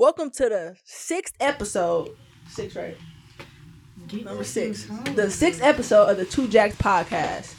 [0.00, 2.16] Welcome to the sixth episode.
[2.48, 2.96] Six, right?
[4.10, 4.86] Number six.
[5.14, 7.54] The sixth episode of the Two Jacks podcast.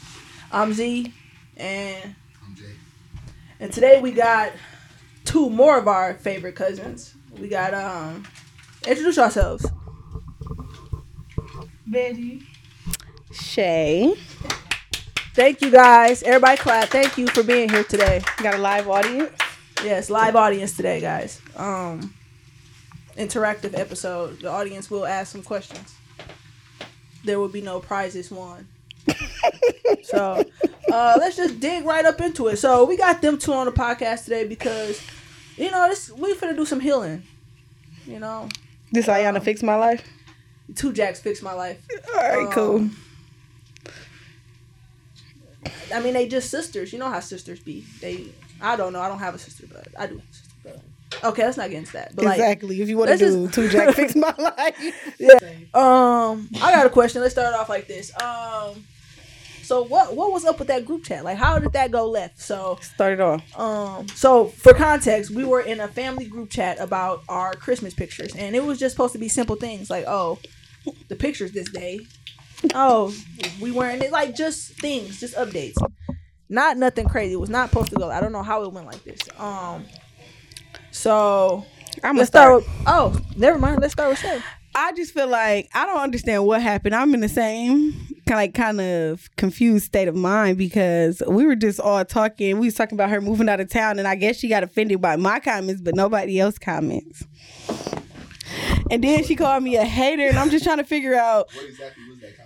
[0.50, 1.14] I'm Z,
[1.56, 2.64] and I'm Jay.
[3.60, 4.50] and today we got
[5.24, 7.14] two more of our favorite cousins.
[7.38, 8.24] We got um,
[8.88, 9.64] introduce yourselves.
[11.86, 12.44] Bettie.
[13.30, 14.16] Shay.
[15.36, 16.24] Thank you guys.
[16.24, 16.88] Everybody clap.
[16.88, 18.20] Thank you for being here today.
[18.38, 19.30] Got a live audience.
[19.84, 21.40] Yes, live audience today, guys.
[21.54, 22.12] Um,
[23.16, 24.40] interactive episode.
[24.40, 25.94] The audience will ask some questions.
[27.24, 28.66] There will be no prizes won.
[30.02, 30.44] so,
[30.92, 32.56] uh, let's just dig right up into it.
[32.56, 35.00] So, we got them two on the podcast today because,
[35.56, 37.22] you know, this we finna do some healing.
[38.06, 38.48] You know,
[38.90, 40.02] This Ayana fix my life.
[40.74, 41.80] two jacks fixed my life.
[42.14, 42.76] All right, cool.
[42.76, 42.96] Um,
[45.94, 46.92] I mean, they just sisters.
[46.92, 47.84] You know how sisters be.
[48.00, 48.26] They,
[48.60, 49.00] I don't know.
[49.00, 50.20] I don't have a sister, but I do.
[51.24, 52.14] Okay, let's not get into that.
[52.16, 52.80] But like, exactly.
[52.82, 55.14] If you want to do just- two Jack fix my life.
[55.18, 55.34] yeah.
[55.74, 57.20] Um, I got a question.
[57.22, 58.12] Let's start off like this.
[58.22, 58.84] Um,
[59.62, 61.24] so what what was up with that group chat?
[61.24, 62.40] Like, how did that go left?
[62.40, 63.58] So, Start it off.
[63.58, 68.34] um, so for context, we were in a family group chat about our Christmas pictures,
[68.34, 70.38] and it was just supposed to be simple things like, oh,
[71.08, 72.00] the pictures this day.
[72.74, 73.12] Oh,
[73.60, 75.74] we wearing it like just things, just updates.
[76.48, 77.32] Not nothing crazy.
[77.32, 78.10] It was not supposed to go.
[78.10, 79.20] I don't know how it went like this.
[79.38, 79.84] Um,
[80.92, 81.64] so
[82.04, 82.62] I'm gonna start.
[82.62, 82.78] start.
[82.78, 83.80] With, oh, never mind.
[83.80, 84.40] Let's start with Shay.
[84.74, 86.94] I just feel like I don't understand what happened.
[86.94, 87.92] I'm in the same
[88.26, 92.58] kind of like kind of confused state of mind because we were just all talking.
[92.58, 95.00] We was talking about her moving out of town, and I guess she got offended
[95.00, 97.24] by my comments, but nobody else comments.
[98.90, 101.66] And then she called me a hater, and I'm just trying to figure out What
[101.66, 102.41] exactly was that comment?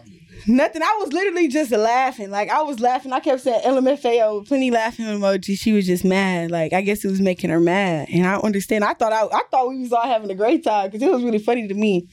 [0.49, 0.83] Nothing.
[0.83, 2.31] I was literally just laughing.
[2.31, 3.13] Like I was laughing.
[3.13, 5.59] I kept saying LMFAO, plenty laughing emoji.
[5.59, 6.51] She was just mad.
[6.51, 8.09] Like I guess it was making her mad.
[8.13, 8.85] And I understand.
[8.85, 11.23] I thought I, I thought we was all having a great time because it was
[11.25, 12.09] really funny to me.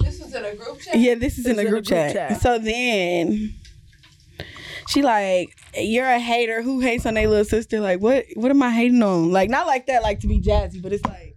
[0.00, 0.96] This was in a group chat.
[0.98, 2.12] Yeah, this is in This a group, chat.
[2.12, 2.40] chat.
[2.40, 3.54] So then
[4.86, 6.62] she like, you're a hater.
[6.62, 7.80] Who hates on their little sister?
[7.80, 8.26] Like what?
[8.34, 9.32] What am I hating on?
[9.32, 10.02] Like not like that.
[10.04, 11.33] Like to be jazzy, but it's like.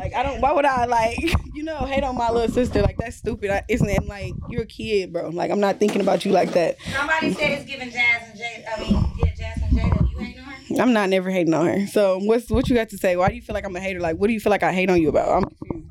[0.00, 0.40] Like I don't.
[0.40, 1.18] Why would I like
[1.54, 2.80] you know hate on my little sister?
[2.80, 3.50] Like that's stupid.
[3.50, 4.06] I, isn't it?
[4.06, 5.28] Like you're a kid, bro.
[5.28, 6.80] Like I'm not thinking about you like that.
[6.80, 8.64] Somebody said it's giving Jazz and Jay.
[8.66, 10.10] I mean, yeah, Jazz and Jada.
[10.10, 10.82] You ain't on her.
[10.82, 11.86] I'm not never hating on her.
[11.86, 13.14] So what's what you got to say?
[13.16, 14.00] Why do you feel like I'm a hater?
[14.00, 15.28] Like what do you feel like I hate on you about?
[15.28, 15.90] I'm confused.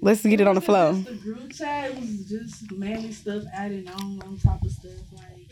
[0.00, 0.92] Let's get it on the flow.
[0.92, 5.50] Just the group chat was just mainly stuff added on on top of stuff like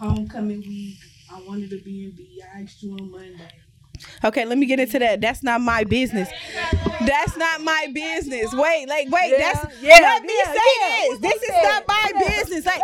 [0.00, 0.98] homecoming week.
[1.32, 2.42] I wanted to be in B.
[2.42, 3.48] I asked you on Monday.
[4.24, 5.20] Okay, let me get into that.
[5.20, 6.28] That's not my business.
[7.06, 8.52] That's not my business.
[8.52, 9.30] Wait, like, wait.
[9.32, 11.18] Yeah, that's yeah, Let me yeah, say this.
[11.20, 12.66] This is not my business.
[12.66, 12.82] Like,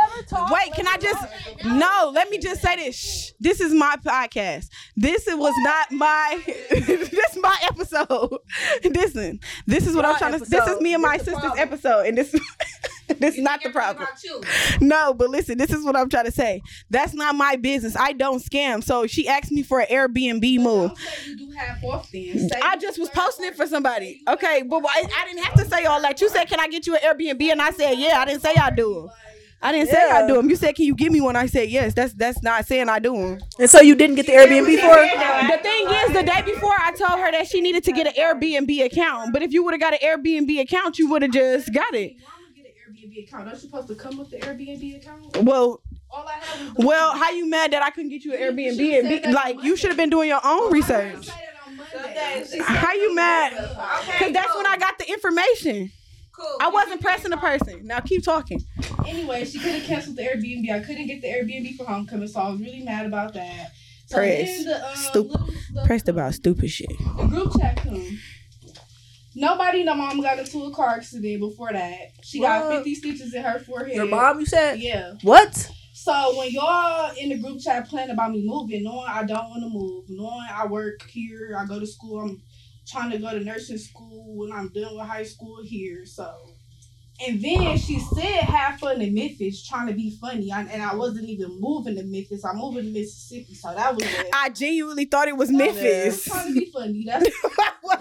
[0.51, 0.73] wait.
[0.75, 1.65] Can I just?
[1.65, 2.11] No.
[2.15, 2.97] Let me just say this.
[2.97, 3.33] Shh.
[3.39, 4.69] This is my podcast.
[4.97, 6.43] This was not my.
[6.71, 8.39] this is my episode.
[8.85, 9.41] Listen.
[9.67, 10.45] This is what I'm trying to.
[10.45, 12.35] This is me and my sister's episode, and this.
[13.19, 14.07] this is not the problem.
[14.81, 16.63] No, but listen, this is what I'm trying to say.
[16.91, 17.97] That's not my business.
[17.97, 18.83] I don't scam.
[18.83, 20.93] So she asked me for an Airbnb move.
[21.25, 22.49] You do half off then.
[22.49, 24.23] Say I just was posting it for somebody.
[24.29, 26.21] Okay, but why, I didn't have to say all that.
[26.21, 28.55] You said, "Can I get you an Airbnb?" And I said, "Yeah." I didn't say
[28.55, 29.09] I do.
[29.63, 30.51] I didn't say I do them.
[30.51, 32.99] You said, "Can you give me one?" I said, "Yes." That's that's not saying I
[32.99, 33.39] do them.
[33.59, 35.57] And so you didn't get the Airbnb for her?
[35.57, 38.13] The thing is, the day before, I told her that she needed to get an
[38.15, 39.33] Airbnb account.
[39.33, 42.17] But if you would have got an Airbnb account, you would have just got it.
[42.21, 43.45] Why am I get an Airbnb account?
[43.47, 45.37] Don't you supposed to come with the Airbnb account?
[45.43, 48.35] Well, All I had was the well, how you mad that I couldn't get you
[48.35, 48.99] an Airbnb?
[48.99, 51.27] And be, like, you should have been doing your own research.
[51.27, 52.59] Say that on Monday.
[52.63, 53.53] How you mad?
[53.55, 54.63] Okay, Because that's cool.
[54.63, 55.91] when I got the information.
[56.33, 56.57] Cool.
[56.61, 57.87] I wasn't pressing the person.
[57.87, 58.63] Now keep talking.
[59.07, 60.71] Anyway, she could have canceled the Airbnb.
[60.71, 63.73] I couldn't get the Airbnb for homecoming, so I was really mad about that.
[64.07, 64.65] So Press.
[64.65, 65.31] the, um, Stupid.
[65.41, 66.89] little stuff Pressed about stupid shit.
[66.91, 68.19] The group chat come.
[69.39, 72.13] Nobody, no mom got into a car accident before that.
[72.23, 73.95] She got 50 stitches in her forehead.
[73.95, 74.81] Your mom, you said?
[74.81, 75.13] Yeah.
[75.21, 75.71] What?
[75.93, 79.63] So when y'all in the group chat planning about me moving, knowing I don't want
[79.63, 82.43] to move, knowing I work here, I go to school, I'm
[82.87, 86.07] trying to go to nursing school when I'm done with high school here.
[86.07, 86.56] So,
[87.25, 90.95] and then she said have fun in Memphis, trying to be funny, I, and I
[90.95, 92.45] wasn't even moving to Memphis.
[92.45, 94.31] I'm moving to Mississippi, so that was it.
[94.35, 96.25] I genuinely thought it was I was Memphis.
[96.25, 97.05] trying to be funny.
[97.07, 97.27] That's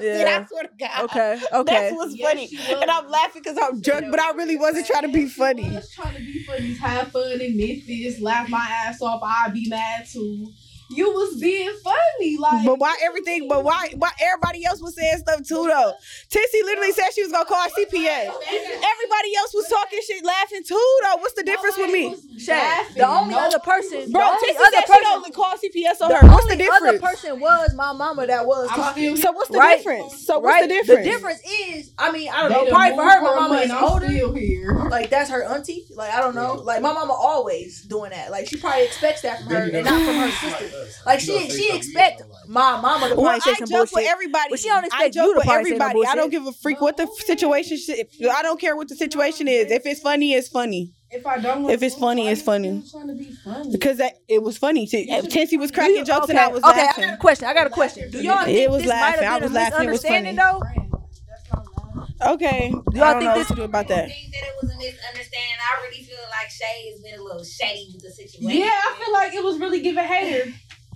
[0.01, 0.41] Yeah.
[0.43, 1.03] I swear to God.
[1.05, 1.73] Okay, okay.
[1.73, 2.47] That's what's Yes, funny.
[2.47, 2.81] she was.
[2.81, 5.65] And I'm laughing because I'm drunk, but I really wasn't trying to be funny.
[5.69, 9.21] I was trying to be funny, have fun in Memphis, laugh my ass off.
[9.23, 10.51] I'd be mad too.
[10.89, 12.37] You was being funny.
[12.37, 13.47] Like, But why everything?
[13.47, 15.93] But why why everybody else was saying stuff too though?
[16.29, 18.29] Tissy literally said she was gonna call CPS.
[18.29, 21.17] Everybody else was talking shit, laughing too though.
[21.17, 22.15] What's the difference with me?
[22.37, 26.01] Shay, the only other person, Bro, the Tissy other said she person, only called CPS
[26.01, 26.27] on the her.
[26.27, 26.81] What's the difference?
[26.81, 28.69] The other person was my mama that was.
[28.71, 29.77] I'm So what's the Right.
[29.77, 30.25] difference?
[30.25, 30.61] So what's right.
[30.61, 31.05] the difference?
[31.05, 32.75] The difference is, I mean, I don't They know.
[32.75, 34.89] Probably for her, my mama is older.
[34.89, 35.85] Like that's her auntie.
[35.95, 36.55] Like I don't know.
[36.55, 38.31] Like my mama always doing that.
[38.31, 40.69] Like she probably expects that from her and not from her sister.
[41.05, 44.47] Like she she expect my mama to Well, probably I some joke with everybody.
[44.49, 46.05] But she don't I joke you to with probably no everybody.
[46.07, 47.77] I don't give a freak what the situation.
[47.77, 48.09] Shit.
[48.31, 49.71] I don't care what the situation is.
[49.71, 50.93] If it's funny, it's funny.
[51.11, 52.83] If I don't, If it's funny, it's funny.
[52.91, 53.71] Trying to be funny.
[53.71, 54.85] Because that, it was funny.
[54.87, 57.47] T- Tennessee was cracking you- jokes okay, and I was okay, I got a question.
[57.47, 58.11] I got a question.
[58.11, 59.23] Do y'all It think was this might laughing.
[59.27, 59.87] I have been was a laughing.
[59.87, 60.61] It was misunderstanding though?
[61.29, 62.33] That's not loud.
[62.35, 62.69] Okay.
[62.69, 64.07] y'all I don't think know this- what to do about that.
[64.09, 65.55] think that it was a misunderstanding.
[65.61, 68.59] I really feel like Shay has been a little shady with the situation.
[68.59, 70.51] Yeah, I feel like it was really giving hater.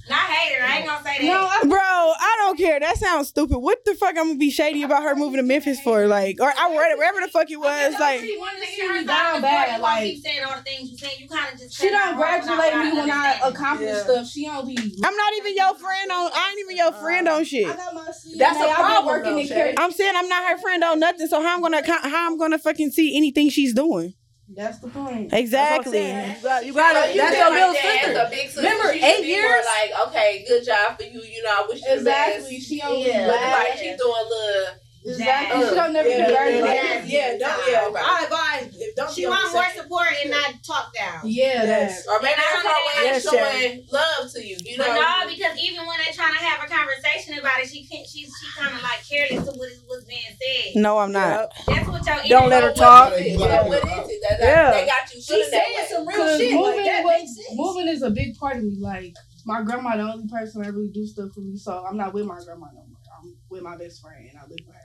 [0.10, 0.64] Not hater.
[0.64, 1.26] I ain't gonna say that.
[1.28, 2.80] No, I Bro, I don't care.
[2.80, 3.60] That sounds stupid.
[3.60, 6.08] What the fuck I'm gonna be shady about her moving to Memphis for?
[6.08, 7.94] Like, or I wherever, wherever the fuck it was.
[8.00, 9.68] Like, she wanted to see Her me side down the bad.
[9.68, 11.14] story, you Like keep saying all the things you saying.
[11.20, 13.54] You kind of just she don't congratulate me when I understanding.
[13.54, 14.04] accomplish Yeah.
[14.04, 14.28] stuff.
[14.30, 14.78] She only.
[14.78, 16.32] I'm not even your friend on.
[16.34, 17.68] I ain't even your friend uh, on shit.
[17.68, 18.38] I got my CNA.
[18.40, 19.54] That's the I've been problem, working though, in Shay.
[19.56, 19.74] care.
[19.78, 21.28] I'm saying I'm not her friend on nothing.
[21.28, 24.14] So how I'm gonna how I'm gonna fucking see anything she's doing?
[24.56, 25.32] That's the point.
[25.34, 26.00] Exactly.
[26.08, 28.12] You got, you got So to you That's your like little that sister.
[28.12, 29.66] As a big sister, Remember, eight be more years?
[29.66, 31.22] like, okay, good job for you.
[31.22, 32.44] You know, I wish you Exactly.
[32.44, 32.68] the best.
[32.68, 34.74] She only Yeah, like she doing little.
[35.06, 35.60] Exactly.
[35.62, 35.70] Yeah.
[35.70, 36.76] She don't never Yeah, congratulate.
[36.76, 37.10] yeah, me.
[37.10, 38.02] yeah, don't, yeah.
[38.04, 38.76] I advise.
[38.76, 41.22] if- Don't She be want more support and not talk down.
[41.24, 42.04] Yeah, Yes.
[42.06, 42.12] that.
[42.12, 44.58] Or maybe that's her way Yes, of showing love to you.
[44.60, 44.84] You know.
[44.86, 48.06] But no, because even when they're trying to have a conversation about it, she can't.
[48.06, 50.76] She she kind of like careless to what is what's being said.
[50.82, 51.50] No, I'm not.
[51.68, 53.14] That's what your Don't let her talk.
[53.14, 53.40] is it?
[53.40, 53.64] Yeah.
[53.68, 54.22] What is it?
[54.30, 54.72] That, Yeah.
[54.72, 55.88] They got you She's feeling that saying way.
[55.90, 56.54] some real Cause shit.
[56.54, 57.58] moving, Like, that was, makes sense.
[57.58, 58.76] moving is a big part of me.
[58.80, 61.56] Like my grandma, the only person that really do stuff for me.
[61.58, 63.00] So I'm not with my grandma no more.
[63.18, 64.79] I'm with my best friend, and I live with her.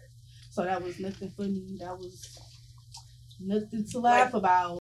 [0.55, 1.77] So that was nothing funny.
[1.81, 2.39] That was
[3.41, 4.79] nothing to laugh about.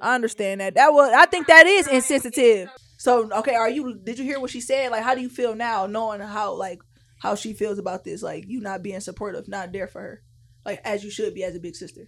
[0.00, 0.74] I understand that.
[0.74, 1.12] That was.
[1.12, 2.70] I think that is insensitive.
[2.98, 3.98] So okay, are you?
[4.02, 4.90] Did you hear what she said?
[4.90, 6.80] Like, how do you feel now, knowing how like
[7.20, 8.22] how she feels about this?
[8.22, 10.22] Like, you not being supportive, not there for her,
[10.64, 12.06] like as you should be as a big sister.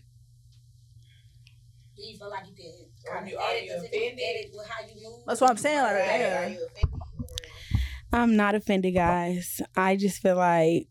[1.97, 4.21] Do you feel like you could Are kind you- of are edit you the offended?
[4.25, 5.21] edit with how you move?
[5.27, 5.83] That's what I'm saying.
[5.83, 6.21] Like, Right.
[6.21, 6.55] yeah.
[8.13, 8.31] Are you offended?
[8.31, 9.61] I'm not offended, guys.
[9.77, 10.89] I just feel like.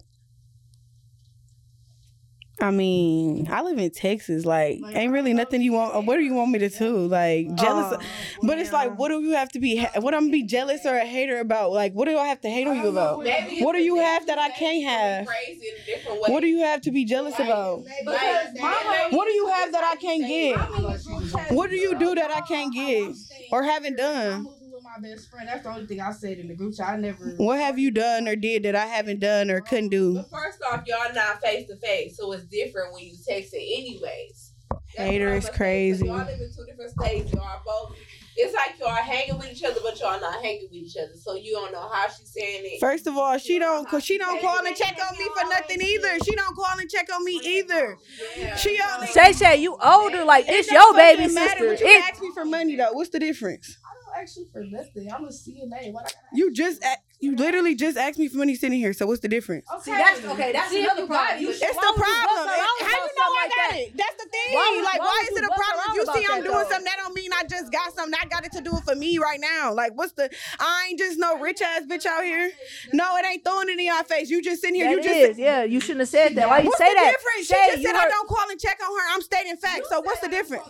[2.61, 4.43] I mean, I live in Texas.
[4.45, 6.05] Like, ain't really nothing you want.
[6.05, 7.07] What do you want me to do?
[7.07, 7.93] Like, jealous.
[7.97, 8.05] Oh,
[8.43, 9.81] but it's like, what do you have to be?
[9.95, 11.71] What I'm be jealous or a hater about?
[11.71, 13.23] Like, what do I have to hate on you about?
[13.23, 15.25] Maybe What do you have that I can't have?
[15.25, 16.33] Crazy in a different way.
[16.33, 17.85] What do you have to be jealous about?
[17.85, 20.57] Because mama- What do you have that I can't get?
[20.59, 21.51] I'm in the group chat.
[21.53, 23.13] What do you do that I can't get
[23.53, 24.47] or haven't done?
[24.97, 25.47] Moving with my best friend.
[25.47, 26.89] That's the only thing I said in the group chat.
[26.89, 27.33] I never.
[27.37, 30.15] What have you done or did that I haven't done or couldn't do?
[30.15, 33.57] But first off, y'all not face to face, so it's different when you text it
[33.57, 34.53] anyways.
[34.97, 36.05] That's Hater is gonna say, 'cause crazy.
[36.07, 37.31] Y'all live in two different states.
[37.33, 37.95] Y'all both.
[38.41, 41.11] It's like y'all hanging with each other, but y'all not hanging with each other.
[41.21, 42.79] So you don't know how she's saying it.
[42.79, 45.81] First of all, she don't cause she don't call and check on me for nothing
[45.81, 46.17] either.
[46.23, 47.97] She don't call and check on me either.
[48.57, 50.23] She only Shay Shay, you older.
[50.23, 51.67] Like It it's your baby matter, sister.
[51.69, 52.93] but you It, ask me for money though.
[52.93, 53.77] What's the difference?
[54.25, 55.11] You for nothing.
[55.11, 55.91] I'm a CNA.
[55.93, 58.93] What I gotta You just a- you literally just asked me for money sitting here.
[58.93, 59.67] So what's the difference?
[59.83, 59.99] See, Okay.
[59.99, 60.51] that's okay.
[60.53, 61.41] That's See another problem.
[61.41, 62.45] You It's the why would you problem.
[62.47, 63.77] bust How you know I like got that?
[63.79, 63.97] it?
[63.97, 64.53] That's the thing.
[64.55, 65.85] Why like, why why is it a problem?
[65.89, 66.69] If You see, I'm that, doing though?
[66.69, 66.85] something.
[66.85, 68.15] That don't mean I just got something.
[68.19, 69.73] I got it to do it for me right now.
[69.73, 70.29] Like, what's the?
[70.59, 72.51] I ain't just no rich ass bitch out here.
[72.93, 74.29] No, it ain't throwing it in your face.
[74.29, 74.85] You just sitting here.
[74.87, 75.31] That you just.
[75.31, 75.63] is, yeah.
[75.63, 76.47] You shouldn't have said that.
[76.47, 77.11] Why you What's say the that?
[77.19, 77.47] difference?
[77.47, 79.05] Shay, she just you said I don't call and check on her.
[79.13, 79.89] I'm stating facts.
[79.89, 80.63] So what's the difference?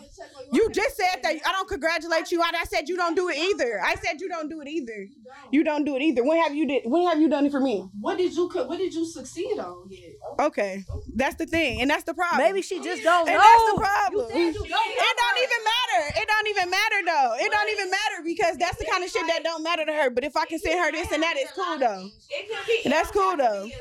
[0.51, 2.41] You just said that I don't congratulate you.
[2.41, 3.79] I I said you don't do it either.
[3.85, 5.07] I said you don't do it either.
[5.51, 6.23] You don't do it either.
[6.23, 6.83] When have you did?
[6.85, 7.87] When have you done it for me?
[7.99, 8.47] What did you?
[8.49, 9.87] What did you succeed on?
[9.89, 10.45] Yeah.
[10.45, 10.83] Okay,
[11.15, 12.41] that's the thing, and that's the problem.
[12.41, 13.43] Maybe she just don't and know.
[13.43, 14.37] that's the problem.
[14.37, 16.19] You you don't It don't even matter.
[16.21, 17.35] It don't even matter though.
[17.45, 20.09] It don't even matter because that's the kind of shit that don't matter to her.
[20.09, 22.09] But if I can send her this and that, it's cool though.
[22.29, 22.89] It can be.
[22.89, 23.71] That's it don't cool, have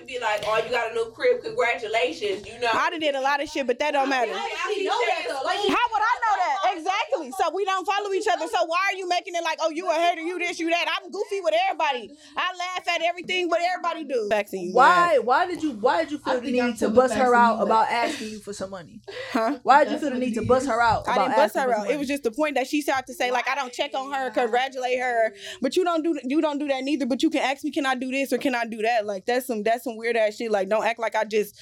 [0.00, 0.28] to be a Succeed.
[0.28, 1.42] It can be like, oh, you got a new crib.
[1.42, 2.46] Congratulations.
[2.46, 2.70] You know.
[2.72, 4.32] I done did a lot of shit, but that don't matter.
[4.32, 5.42] How she she know that, said though?
[5.44, 5.70] Like, school.
[5.70, 6.78] How would I know that?
[6.78, 7.30] Exactly.
[7.38, 8.46] So we don't follow each other.
[8.46, 10.86] So why are you making it like, oh, you a hater, you this, you that?
[11.00, 12.10] I'm goofy with everybody.
[12.36, 14.28] I laugh at everything what everybody do.
[14.28, 14.72] Back to you.
[14.72, 15.18] Why?
[15.18, 15.72] Why did you?
[15.72, 18.70] Why did you feel the need to bust her out about asking you for some
[18.70, 19.00] money?
[19.32, 19.58] Huh?
[19.62, 21.08] Why did you feel the need to bust her out?
[21.08, 21.90] I didn't bust her out.
[21.90, 24.12] It was just the point that she started to say, like, I don't check on
[24.12, 27.06] her, congratulate her, but you don't do you don't do that neither.
[27.06, 29.06] But you can ask me, can I do this or can I do that?
[29.06, 30.50] Like that's some some that's some weird ass shit.
[30.50, 31.54] Like don't act like I just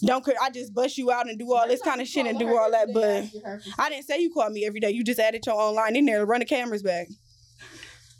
[0.00, 2.56] don't I just bust you out and do all this kind of shit and do
[2.56, 2.88] all that.
[2.92, 3.24] But
[3.78, 4.90] I didn't say you called me every day.
[4.90, 7.08] You just added your own line in there to run the cameras back.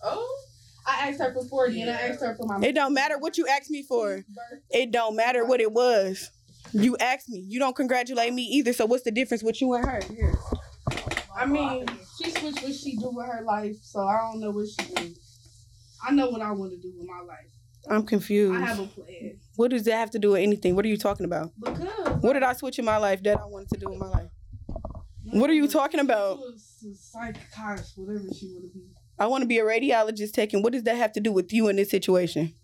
[0.02, 0.44] Oh,
[0.86, 2.66] I asked her for forty, and I asked her for my.
[2.66, 4.24] It don't matter what you asked me for.
[4.70, 6.30] It don't matter what it was.
[6.72, 7.44] You asked me.
[7.46, 8.72] You don't congratulate me either.
[8.72, 10.00] So what's the difference with you and her?
[10.08, 10.34] Here.
[11.36, 11.86] I mean,
[12.18, 15.14] she switched what she do with her life, so I don't know what she do.
[16.06, 17.46] I know what I want to do with my life.
[17.88, 18.62] I'm confused.
[18.62, 19.38] I have a plan.
[19.60, 20.74] What does that have to do with anything?
[20.74, 21.52] What are you talking about?
[21.60, 24.06] Because What did I switch in my life that I wanted to do in my
[24.06, 24.30] life?
[25.24, 26.38] What are you talking about?
[26.56, 28.86] Psychiatrist, whatever she want to be.
[29.18, 30.62] I want to be a radiologist taking.
[30.62, 32.54] What does that have to do with you in this situation?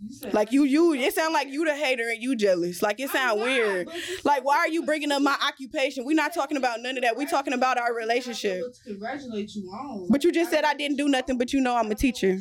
[0.00, 0.94] You Like you, you.
[0.94, 2.80] It sound like you the hater and you jealous.
[2.80, 3.88] Like it sound not, weird.
[4.24, 6.06] Like why are you bringing up my occupation?
[6.06, 7.14] We're not talking about none of that.
[7.14, 8.62] We're talking about our relationship.
[8.62, 10.06] To congratulate you on.
[10.08, 11.36] But you just said I didn't do nothing.
[11.36, 12.38] But you know I'm a teacher.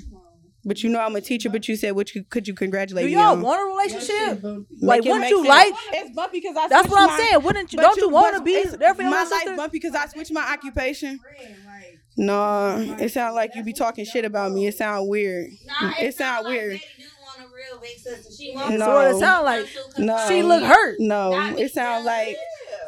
[0.67, 1.50] But you know I'm a teacher.
[1.50, 3.41] But you said what you could you congratulate Do me y'all on?
[3.41, 4.43] want a relationship?
[4.81, 5.47] Like, it wouldn't make you sense.
[5.47, 5.74] like?
[5.93, 6.67] It's bumpy because I.
[6.67, 7.43] That's switched what I'm my- saying.
[7.43, 7.77] Wouldn't you?
[7.77, 9.79] but Don't you want to but be it's- there for your My little life bumpy
[9.79, 11.19] because I switched my occupation.
[11.19, 14.67] Friend, like, No, it sounds like you be talking shit about me.
[14.67, 15.51] It sound weird.
[15.65, 16.71] Nah, It it, sound sound weird.
[16.74, 18.33] Like Bettie do want a real big.
[18.38, 18.86] She wants No.
[18.86, 19.67] So what it sound like?
[20.00, 20.25] No.
[20.27, 20.95] She look hurt.
[21.00, 22.36] No, it sound like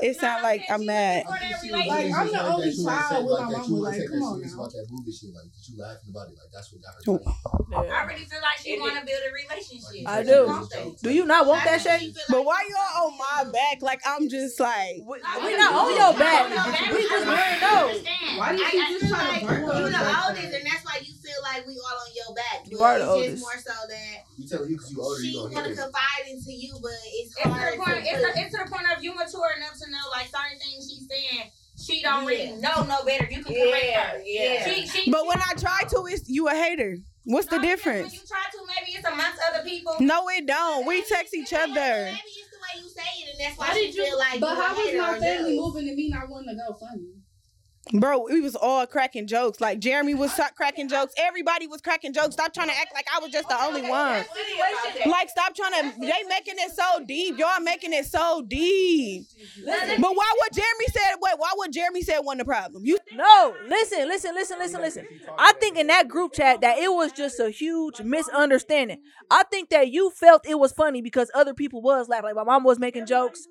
[0.01, 1.25] it sound like I'm mad.
[1.27, 1.41] Like,
[2.13, 4.69] I'm the only child with my mama, like, come on now.
[5.75, 6.09] About that movie shit.
[6.09, 6.37] Like, did you laughing about it?
[6.39, 7.01] Like, that's what got her.
[7.05, 7.65] Oh.
[7.69, 10.03] Like, I really feel like she want to build a relationship.
[10.09, 10.41] I do.
[11.03, 11.91] Do you not want that That's shit?
[11.93, 13.77] what she feel But like why y'all on my back?
[13.81, 16.49] Like I'm just like We, Nah, we we not on your We back.
[16.49, 16.89] not on your back.
[16.93, 17.81] We just I want to know.
[17.89, 18.37] understand.
[18.39, 20.65] Why do you I just feel try to like burn You us the oldest, and
[20.65, 22.57] that's why you feel like we all on your back.
[22.65, 23.31] you are the oldest.
[23.37, 25.77] just more so that you tell you because you older, she want gonna to hear
[25.77, 25.83] it.
[25.85, 27.75] confide into you, but it's It's to hard.
[27.77, 28.01] point.
[28.01, 30.57] It's, put- to, it's to the point of you mature enough to know like certain
[30.57, 31.51] things she's saying.
[31.89, 32.29] She don't Yeah.
[32.29, 33.27] really know no better.
[33.29, 34.21] You can correct Yeah, her.
[34.25, 34.65] yeah.
[34.73, 36.97] She, she, But when I try to, it's you a hater.
[37.25, 38.11] What's the No, because difference?
[38.13, 39.95] When you try to, maybe it's amongst other people.
[39.99, 40.85] No, it don't.
[40.87, 41.69] We text each other.
[41.73, 44.17] Maybe it's the way you say it, and that's why Why she did you- feel
[44.17, 44.39] like.
[44.39, 45.55] But you a how was my family jealous.
[45.55, 47.09] moving to me not wanting to go funny?
[47.93, 49.59] Bro, we was all cracking jokes.
[49.59, 51.13] Like Jeremy was so- cracking jokes.
[51.17, 52.33] Everybody was cracking jokes.
[52.33, 54.23] Stop trying to act like I was just the only one.
[55.07, 55.99] Like stop trying to.
[55.99, 57.37] They making it so deep.
[57.39, 59.23] Y'all making it so deep.
[59.65, 61.15] But why would Jeremy said?
[61.19, 62.85] Wait, why would Jeremy said wasn't a problem?
[62.85, 65.07] You No, listen, listen, listen, listen, listen.
[65.37, 69.01] I think in that group chat that it was just a huge misunderstanding.
[69.31, 72.25] I think that you felt it was funny because other people was laughing.
[72.25, 73.47] Like my mom was making jokes.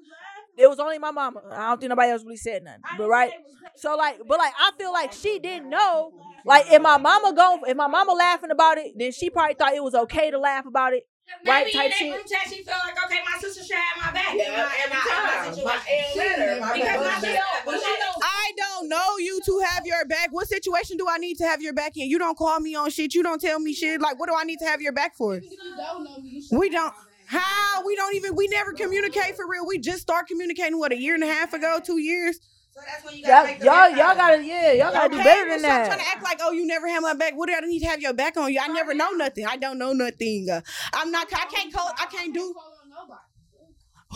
[0.59, 1.41] It was only my mama.
[1.53, 2.83] I don't think nobody else really said nothing.
[2.99, 3.33] But right.
[3.77, 6.13] So like, but like I feel like she didn't know.
[6.45, 9.75] Like if my mama go, if my mama laughing about it, then she probably thought
[9.75, 11.05] it was okay to laugh about it.
[11.47, 12.15] Right type in that shit.
[12.15, 14.35] group chat, she felt like, okay, my sister should have my back.
[14.35, 15.55] Yeah, in my, in every my, in my time.
[15.55, 15.65] situation.
[15.65, 17.21] My L letter, my Because my back.
[17.21, 18.17] sister, but she don't.
[18.23, 20.29] I don't know you to have your back.
[20.33, 22.09] What situation do I need to have your back in?
[22.09, 23.15] You don't call me on shit.
[23.15, 24.01] You don't tell me shit.
[24.01, 25.37] Like, what do I need to have your back for?
[25.37, 26.95] Even if you don't know me, you should We have don't.
[27.31, 27.43] My back.
[27.43, 27.83] How?
[27.87, 28.37] We don't even.
[28.37, 29.67] We never communicate for real.
[29.67, 30.79] We just start communicating.
[30.79, 32.41] What a year and a half ago, two years.
[32.79, 35.17] So that's when you gotta make the y'all, right y'all gotta, yeah, y'all gotta do
[35.17, 35.87] Okay, better well, than stop that.
[35.87, 37.33] trying to act like, oh, you never have my back.
[37.35, 38.61] What do I need to have your back on you?
[38.63, 39.47] I never know nothing.
[39.47, 40.49] I don't know nothing.
[40.49, 40.61] Uh,
[40.93, 41.27] I'm not.
[41.33, 41.91] I can't call.
[41.99, 42.55] I can't do.
[42.55, 43.21] call on nobody.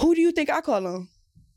[0.00, 1.08] Who do you think I call on?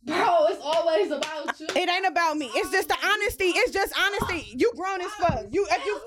[0.03, 1.67] Bro, it's always about you.
[1.75, 2.49] It ain't about me.
[2.55, 3.45] It's just the honesty.
[3.45, 4.53] It's just honesty.
[4.55, 5.45] You grown as fuck.
[5.51, 5.99] You if you.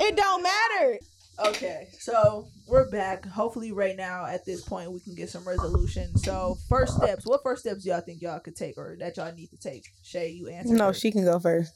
[0.00, 0.98] It don't matter.
[1.38, 3.26] Okay, so we're back.
[3.26, 6.16] Hopefully, right now at this point, we can get some resolution.
[6.16, 7.26] So, first steps.
[7.26, 9.84] What first steps y'all think y'all could take, or that y'all need to take?
[10.02, 10.72] Shay, you answer.
[10.72, 11.02] No, first.
[11.02, 11.74] she can go first.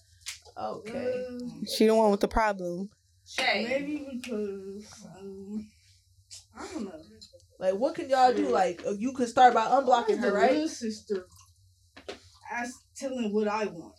[0.57, 1.26] Okay.
[1.29, 2.88] Um, She the one with the problem.
[3.29, 3.67] Shay.
[3.69, 5.69] maybe because um,
[6.59, 6.93] I don't know.
[7.59, 8.49] Like, what can y'all do?
[8.49, 10.52] Like, uh, you could start by unblocking her, The right?
[10.52, 11.26] little sister,
[12.50, 13.95] ask telling what I want.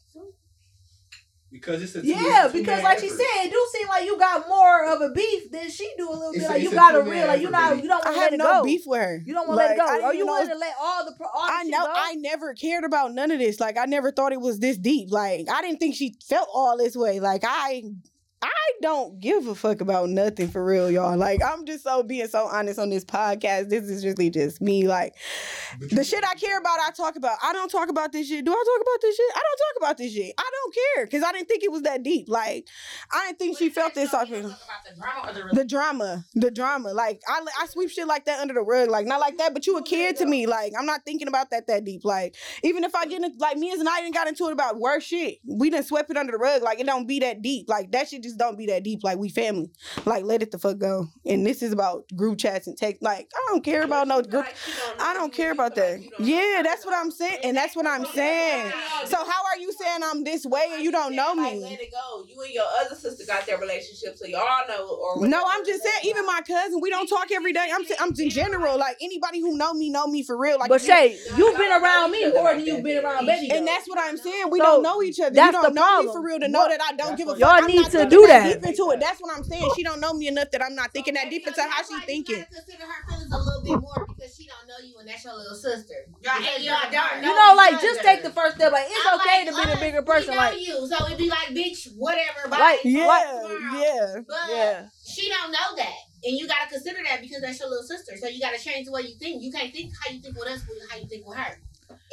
[1.51, 3.87] Because it's a two- Yeah, it's a because two-man like she said, it do seem
[3.89, 6.47] like you got more of a beef than she do a little It's bit.
[6.49, 7.81] a- Like you got a real, like you effort, not, baby.
[7.83, 8.63] you don't want to have let it no go.
[8.63, 9.21] beef with her.
[9.25, 9.85] You don't want to let it go.
[9.87, 11.93] didn't Or you even want to let all the all the I know go?
[11.93, 13.59] I never cared about none of this.
[13.59, 15.11] Like I never thought it was this deep.
[15.11, 17.19] Like I didn't think she felt all this way.
[17.19, 17.83] Like I
[18.41, 18.51] I
[18.81, 21.17] don't give a fuck about nothing for real, y'all.
[21.17, 23.69] Like I'm just so being so honest on this podcast.
[23.69, 24.87] This is really just me.
[24.87, 25.15] Like
[25.79, 27.37] the shit I care about, I talk about.
[27.43, 28.43] I don't talk about this shit.
[28.43, 29.31] Do I talk about this shit?
[29.35, 30.33] I don't talk about this shit.
[30.37, 32.27] I don't care because I didn't think it was that deep.
[32.27, 32.67] Like
[33.11, 34.11] I didn't think she felt this.
[34.11, 36.93] Talk about the drama the the drama, the drama.
[36.93, 38.89] Like I, I sweep shit like that under the rug.
[38.89, 40.47] Like not like that, but you a kid to me.
[40.47, 42.03] Like I'm not thinking about that that deep.
[42.03, 44.79] Like even if I get in, like me and I didn't got into it about
[44.79, 45.37] worse shit.
[45.45, 46.63] We didn't swept it under the rug.
[46.63, 47.69] Like it don't be that deep.
[47.69, 49.03] Like that shit just just don't be that deep.
[49.03, 49.71] Like we family.
[50.05, 51.07] Like let it the fuck go.
[51.25, 53.01] And this is about group chats and text.
[53.01, 54.45] Like I don't care about no group.
[54.99, 55.99] I don't care about that.
[56.19, 58.71] Yeah, that's what I'm saying, and that's what I'm saying.
[59.05, 61.61] So how are you saying I'm this way and you don't know Like, me?
[61.61, 62.23] let it go.
[62.27, 64.87] You and your other sister got their relationship, so y'all know.
[64.87, 65.91] Or No, I'm just saying.
[66.05, 67.67] Even my cousin, we don't talk every day.
[67.73, 68.77] I'm, I'm in general.
[68.77, 70.59] Like anybody who know me know me for real.
[70.59, 73.49] Like, But you- Shay, you've been around me more than you've been around Bettie.
[73.51, 74.49] and that's what I'm saying.
[74.49, 75.31] We don't know each other.
[75.35, 76.13] that's you the don't know me problem.
[76.13, 77.39] for real to know that I don't give a fuck.
[77.39, 78.61] Y'all I'm need to do that that.
[78.61, 78.99] deep into it.
[78.99, 79.69] That's what I'm saying.
[79.75, 82.43] She don't know me enough that I'm not thinking that deep into how she thinking.
[82.51, 85.35] Consider her feelings a little bit more because she don't know you and that's your
[85.35, 85.93] little sister.
[86.21, 88.71] Y'all- Because y'all don't you know know, like just take the first step.
[88.71, 90.35] Like it's I'm okay like to be the bigger person.
[90.35, 92.47] Like you, so it'd be like, bitch, whatever.
[92.49, 92.57] Bye.
[92.59, 93.81] Like- Yeah, tomorrow.
[93.81, 94.15] yeah.
[94.27, 97.85] But yeah, she don't know that, and you gotta consider that because that's your little
[97.85, 98.17] sister.
[98.17, 99.41] So you gotta change the way you think.
[99.43, 101.57] You can't think how you think with us, but how you think with her.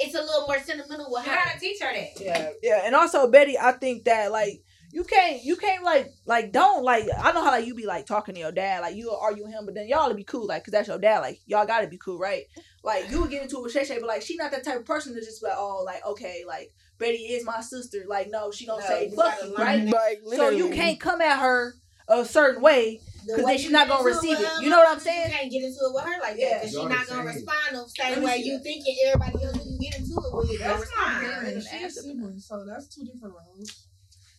[0.00, 1.36] It's a little more sentimental with You her.
[1.44, 2.20] gotta teach her that.
[2.20, 2.82] yeah, yeah.
[2.84, 4.62] And also Bettie, I think that like.
[4.90, 7.04] You can't, you can't like, like, don't like.
[7.18, 9.44] I know how like you be like talking to your dad, like you will argue
[9.44, 11.66] with him, but then y'all will be cool, like, cause that's your dad, like y'all
[11.66, 12.44] gotta be cool, right?
[12.82, 14.78] Like you would get into it with Shay Shay, but like she not that type
[14.78, 18.28] of person to just be like, oh, like okay, like Bettie is my sister, like
[18.30, 19.84] no, she gonna No, say you fuck you, right?
[19.84, 21.74] Like, So you can't come at her
[22.08, 24.62] a certain way because way then she's not gonna receive with it.
[24.62, 25.26] You know what I'm saying?
[25.30, 26.54] You can't get into it with her like that Yeah.
[26.60, 28.62] because she's not gonna respond the same way you that.
[28.64, 30.58] thinking everybody else who you get into it with.
[30.58, 31.20] That's That's my fine.
[31.20, 31.66] parents.
[31.66, 32.04] Ask She's them.
[32.04, 33.87] siblings, so that's two different roles.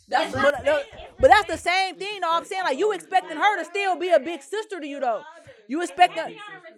[0.10, 0.82] That's but, no,
[1.20, 2.22] but that's the same thing.
[2.22, 2.34] though.
[2.34, 5.22] I'm saying like you expecting her to still be a big sister to you though.
[5.68, 6.34] You expect that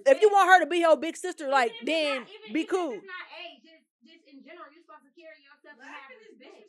[0.05, 2.91] if you want her to be your big sister, like then be cool.
[2.91, 6.67] It's not age, just, just in general, you're supposed to carry yourself and have respect.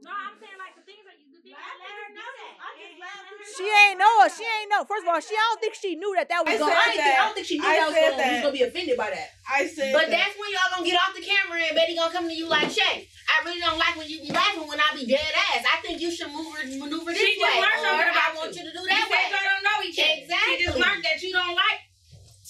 [0.00, 2.54] No, I'm saying like the things that you the things that let her know that.
[2.60, 4.28] And- and let her She ain't know her.
[4.30, 4.84] She ain't know.
[4.86, 6.72] First of all, she I don't think she knew that that was I going.
[6.72, 8.16] I, think, I don't think she knew I that was going.
[8.16, 8.30] that.
[8.30, 9.28] She gonna be offended by that.
[9.48, 10.14] I said But that.
[10.16, 12.70] that's when y'all gonna get off the camera and Bettie gonna come to you like,
[12.70, 15.20] Shay, I really don't like when you be laughing when I be dead
[15.52, 15.64] ass.
[15.66, 17.60] I think you should move maneuver this She just way.
[17.60, 18.62] learned Or something I want you.
[18.62, 19.26] you to do You that said way.
[19.34, 20.14] y'all don't know each other.
[20.24, 20.56] Exactly.
[20.56, 21.80] She just learned that you don't like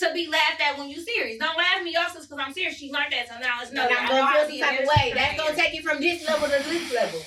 [0.00, 1.38] to be laughed at when you serious.
[1.38, 2.76] Don't laugh at me, y'all, because I'm serious.
[2.76, 3.96] She learned that, so now it's No, no.
[3.96, 5.12] I'm gonna feel some type of way.
[5.16, 7.20] That's gonna take it from this level to this level.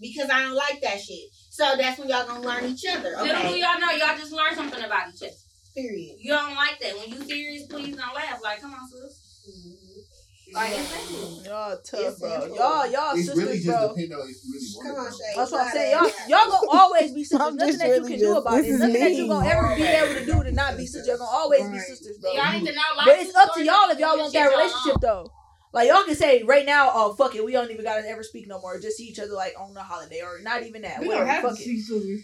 [0.00, 1.28] Because I don't like that shit.
[1.50, 3.10] So that's when y'all gonna learn each other.
[3.10, 3.60] Little do Okay.
[3.60, 5.32] y'all know, y'all just learned something about each other.
[5.74, 6.16] Period.
[6.18, 6.96] You don't like that.
[6.98, 8.40] When you serious, please don't laugh.
[8.42, 9.44] Like, come on, sis.
[9.48, 10.54] Mm-hmm.
[10.54, 11.44] Like, it's.
[11.46, 12.40] Y'all tough, It's bro.
[12.40, 12.56] simple.
[12.56, 13.88] Y'all, y'all It's sisters, really just bro.
[13.88, 15.12] depending on if you really want Come on, it.
[15.12, 15.32] Shay.
[15.36, 15.92] That's what I'm saying.
[15.92, 17.54] Y'all, y'all gonna always be sisters.
[17.54, 18.70] Nothing that you really can do about this it.
[18.70, 21.06] is Nothing that you gonna ever be able to do to not be sisters.
[21.06, 22.32] You're gonna always be sisters, bro.
[22.32, 22.82] Y'all need to know.
[23.04, 25.30] But it's up to y'all if y'all want that relationship though.
[25.72, 28.48] Like y'all can say right now, oh fuck it, we don't even gotta ever speak
[28.48, 28.78] no more.
[28.80, 31.00] Just see each other like on the holiday or not even that.
[31.00, 31.24] we Whatever.
[31.26, 32.16] don't have to see each other.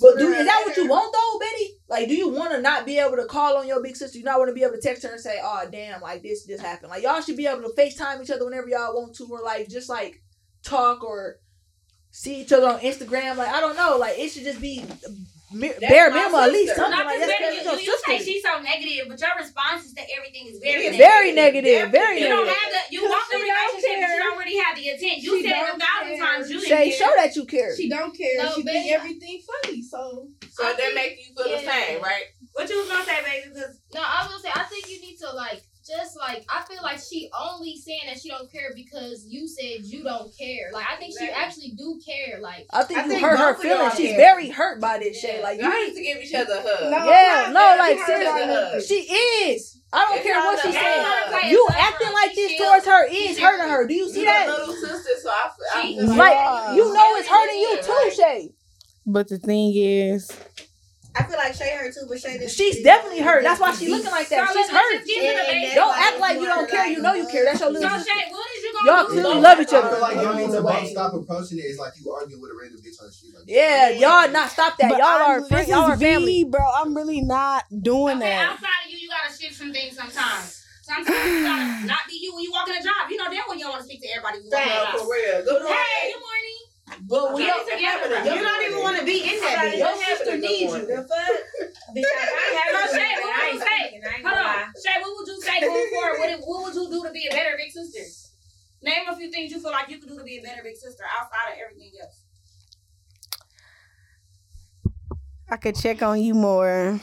[0.00, 1.74] But do is that what you want though, Bettie?
[1.88, 4.16] Like, do you want to not be able to call on your big sister?
[4.16, 6.46] You not want to be able to text her and say, "Oh, damn, like this
[6.46, 9.26] just happened." Like y'all should be able to Facetime each other whenever y'all want to,
[9.30, 10.22] or like just like
[10.62, 11.36] talk or
[12.10, 13.36] see each other on Instagram.
[13.36, 14.82] Like I don't know, like it should just be
[15.52, 16.82] mi- bare my minimum at least sister.
[16.82, 17.54] something Not like just that.
[17.54, 20.98] You, your you say she's so negative, but your responses to everything is very negative.
[20.98, 22.62] very negative, very You don't negative.
[22.62, 22.82] have the.
[22.94, 25.16] You want the she don't relationship, but you don't really have the intent.
[25.22, 26.26] You She said it a thousand care.
[26.26, 26.44] times.
[26.50, 26.98] You didn't Shay, care.
[26.98, 27.70] show that you care.
[27.76, 28.36] She don't care.
[28.42, 28.78] No, she baby.
[28.78, 29.82] think everything funny.
[29.82, 32.24] So So that make you feel the same, right?
[32.52, 33.48] What you was gonna say, baby?
[33.54, 36.62] Because No, I was gonna say I think you need to like just like I
[36.62, 40.70] feel like she only saying that she don't care because you said you don't care.
[40.72, 42.40] Like I think she actually do care.
[42.40, 43.96] Like I think I you think hurt her both feelings.
[43.96, 44.18] She's care.
[44.18, 45.42] very hurt by this shit.
[45.42, 46.90] Like Y'all need to give each other a hug.
[46.90, 48.86] No, Yeah, I'm no, like, seriously.
[48.86, 49.78] she is.
[49.92, 51.50] I don't It's care what she the- said.
[51.50, 53.86] You acting like this towards her is hurting her.
[53.86, 54.46] Do you see that?
[54.48, 58.54] little sister, so I, I like, Like you know it's hurting you too, Shay.
[59.04, 60.30] But the thing is,
[61.14, 62.50] I feel like Shay hurt too, but Shay didn't.
[62.50, 63.42] She's definitely hurt.
[63.44, 64.48] That's why she's looking like that.
[64.48, 64.92] So She's hurt.
[64.96, 65.74] just get to the basics.
[65.74, 66.86] Don't act like you don't care.
[66.86, 67.44] You know you care.
[67.44, 67.88] That's your little.
[67.88, 68.06] So little.
[68.06, 69.12] Shay, what is you Y'all gonna do?
[69.12, 69.90] clearly Don't love each act I other.
[69.92, 71.68] feel like y'all need to both stop approaching it.
[71.68, 73.34] It's like you arguing with a random bitch on the street.
[73.36, 74.88] Like, Yeah, y'all not stop that.
[74.88, 75.68] but Y'all I'm- are this friends.
[75.68, 76.44] Y'all are family.
[76.44, 76.64] me, bro.
[76.64, 78.52] I'm really not doing Okay, that.
[78.56, 80.64] outside of you, you gotta shift some things sometimes.
[80.80, 83.06] Sometimes you gotta not be you when you walk in a job.
[83.10, 84.38] You know damn when you don't want to speak to everybody.
[84.42, 85.00] You walk in a No, job.
[85.04, 85.38] for real.
[85.44, 85.78] Good morning.
[85.78, 86.51] Hey, good morning.
[87.12, 88.24] But when Get y'all, it together.
[88.24, 89.84] You don't even want to be in that bitch.
[89.84, 90.80] your sister needs you.
[90.80, 91.92] The fuck?
[91.92, 92.24] Bitch, I
[92.72, 94.00] So have Shay, what would you say?
[94.24, 96.18] Hold on, Shay, what would you say going forward?
[96.18, 98.00] What, what would you do to be a better big sister?
[98.80, 100.74] Name a few things you feel like you could do to be a better big
[100.74, 102.24] sister outside of everything else.
[105.50, 106.98] I could check on you more.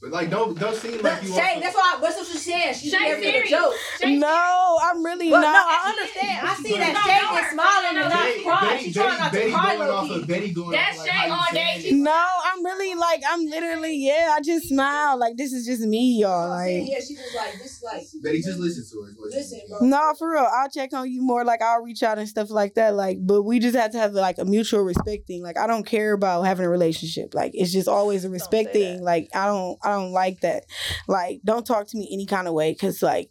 [0.00, 1.28] But like, don't don't seem like you.
[1.30, 1.98] Shay, want that's why.
[2.00, 2.74] That's what she's saying.
[2.74, 3.50] She's Shay never a serious.
[3.50, 3.74] joke.
[4.06, 5.52] No, I'm really But not.
[5.52, 6.46] no, I understand.
[6.46, 8.68] I see that Shay is smiling and not Bettie, crying.
[8.70, 11.06] Bettie, She's Bettie, trying not to Bettie cry going off of Bettie going That's off
[11.06, 11.82] like Shay how all day.
[11.84, 11.94] it.
[11.94, 14.34] No, I'm really like I'm literally yeah.
[14.36, 16.48] I just smile like this is just me, y'all.
[16.48, 19.10] Like yeah, she was like, this like, Bettie, just listen to her.
[19.10, 19.78] is what she listen, bro.
[19.88, 20.46] no, for real.
[20.48, 21.44] I'll check on you more.
[21.44, 22.94] Like I'll reach out and stuff like that.
[22.94, 25.42] Like, but we just have to have like a mutual respect thing.
[25.42, 27.34] Like I don't care about having a relationship.
[27.34, 29.02] Like it's just always a respect say thing.
[29.02, 30.64] Like I don't I don't like that.
[31.06, 33.30] Like don't talk to me any kind of way because like.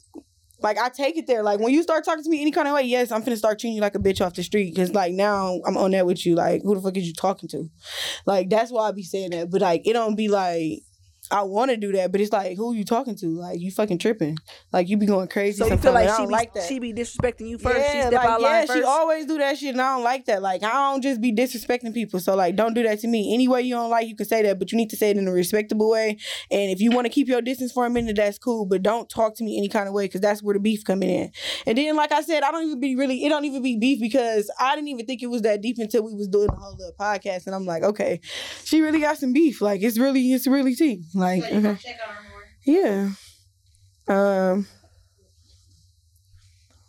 [0.59, 1.43] Like I take it there.
[1.43, 3.59] Like when you start talking to me any kind of way, yes, I'm finna start
[3.59, 4.75] treating you like a bitch off the street.
[4.75, 6.33] Cause like now I'm on that with you.
[6.33, 7.69] Like who the fuck is you talking to?
[8.25, 9.51] Like that's why I be saying that.
[9.51, 10.81] But like it don't be like
[11.29, 13.27] I want to do that, but it's like who you talking to?
[13.27, 14.37] Like you fucking tripping.
[14.71, 15.57] Like you be going crazy.
[15.57, 16.63] So you feel like she be, like that.
[16.63, 17.75] she be disrespecting you first.
[17.75, 20.25] she yeah, step like, out yeah, she always do that shit, and I don't like
[20.25, 20.41] that.
[20.41, 22.19] Like I don't just be disrespecting people.
[22.19, 23.33] So like, don't do that to me.
[23.33, 25.17] Any way you don't like, you can say that, but you need to say it
[25.17, 26.17] in a respectable way.
[26.51, 28.65] And if you want to keep your distance for a minute, that's cool.
[28.65, 31.09] But don't talk to me any kind of way, because that's where the beef coming
[31.09, 31.31] in.
[31.65, 33.25] And then, like I said, I don't even be really.
[33.25, 36.03] It don't even be beef because I didn't even think it was that deep until
[36.03, 38.21] we was doing the whole little podcast, and I'm like, okay,
[38.63, 39.61] she really got some beef.
[39.61, 41.03] Like it's really, it's really tea.
[41.17, 41.61] Like So you okay.
[41.63, 42.47] gonna check on her more.
[42.65, 43.09] yeah.
[44.09, 44.67] Um,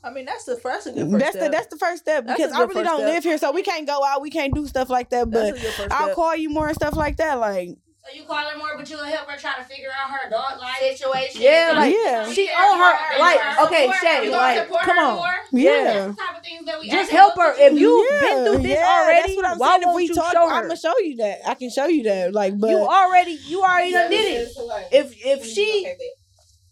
[0.05, 2.39] I mean, that's the that's a good first that's the that's the first step That's
[2.39, 3.15] because I really don't step.
[3.15, 5.31] live here, so we can't go out, we can't do stuff like that.
[5.31, 6.15] But That's a good first I'll step.
[6.15, 7.35] call you more and stuff like that.
[7.41, 7.77] Like
[8.09, 10.59] So you call her more, but you'll help her try to figure out her dog
[10.61, 10.79] life.
[10.81, 11.43] Situation.
[11.43, 12.31] Yeah, like Yeah.
[12.33, 15.17] she on her like okay, Shay, like come on.
[15.17, 15.27] more?
[15.53, 15.85] Yeah.
[15.85, 17.55] That's the type of things that we Just help her.
[17.59, 19.83] If you've been through this already, that's what I'm why saying.
[19.83, 21.41] If won't we you talk, show I'm gonna show you that.
[21.47, 22.33] I can show you that.
[22.33, 24.49] Like, but You already you already done did it.
[24.91, 25.97] If if mm, she Okay,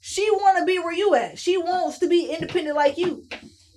[0.00, 3.24] she want to be where you at, she wants to be independent like you.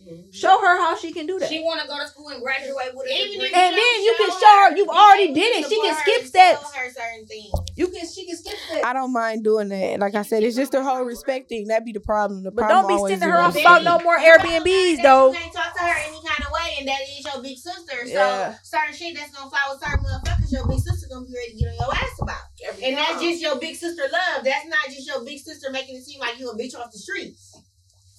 [0.09, 0.31] Mm-hmm.
[0.31, 1.49] Show her how she can do that.
[1.49, 3.47] She want to go to school and graduate with a Even degree.
[3.49, 5.69] if And then you can show show her you've already did it.
[5.69, 6.75] She can skip and tell steps.
[6.75, 7.51] her certain things.
[7.75, 8.83] You can she can skip steps.
[8.85, 9.99] I don't mind doing that.
[9.99, 11.67] Like I said, it's just the whole respect thing.
[11.67, 12.43] That be the problem.
[12.43, 15.03] The But problem don't be always sending is her off about no more Airbnbs That
[15.03, 15.31] though.
[15.31, 17.97] You can't talk to her any kind of way, and that is your big sister.
[18.05, 18.55] So Yeah.
[18.63, 21.57] certain shit that's gonna fly with certain motherfuckers, your big sister gonna be ready to
[21.57, 22.41] get on your ass about.
[22.65, 24.43] Every And that's just your big sister love.
[24.43, 26.97] That's not just your big sister making it seem like you a bitch off the
[26.99, 27.48] streets.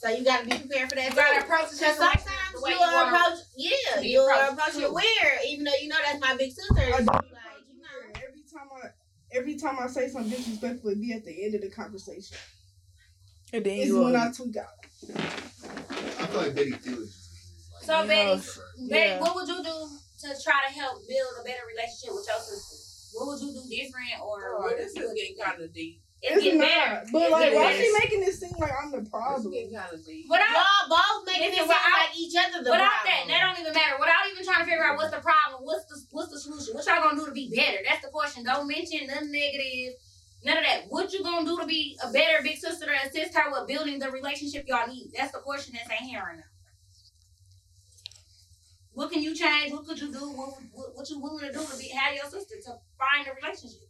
[0.01, 1.11] So you gotta be prepared for that.
[1.11, 1.45] You gotta too.
[1.45, 4.83] approach the Cause situation sometimes the you'll you approach, yeah, to be you'll approached, approach
[4.83, 6.75] it weird, even though you know that's my big sister.
[6.75, 7.13] Like, you know,
[8.17, 8.89] Every time I
[9.33, 12.39] every time I say something disrespectful, it be at the end of the conversation.
[13.53, 14.67] And then It's you when I tweak out.
[15.19, 19.21] I feel like Bettie feels just like, So Bettie, know, Bettie, yeah.
[19.21, 19.89] what would you do
[20.21, 23.19] to try to help build a better relationship with your sister?
[23.19, 26.01] What would you do different, or Oh, what this is getting kind of deep.
[26.23, 26.69] It's It's not.
[26.69, 26.97] better.
[27.13, 27.81] But It's like, why better.
[27.81, 29.49] she making this seem like I'm the problem?
[29.53, 30.27] getting kind of deep.
[30.29, 33.29] Without, y'all both making it Listen, sound without- like each other the without that, problem.
[33.33, 33.97] that don't even matter.
[33.97, 36.75] Without even trying to figure out what's the problem, what's the what's the solution?
[36.77, 37.81] What y'all gonna do to be better?
[37.89, 38.45] That's the question.
[38.45, 39.97] Don't mention nothing negative.
[40.45, 40.85] None of that.
[40.93, 43.99] What you gonna do to be a better big sister to assist her with building
[43.99, 45.13] the relationship y'all need?
[45.17, 46.49] That's the question that's ain't here right now.
[48.93, 49.73] What can you change?
[49.73, 50.31] What could you do?
[50.33, 53.33] What, what, what you willing to do to be have your sister to find a
[53.41, 53.89] relationship?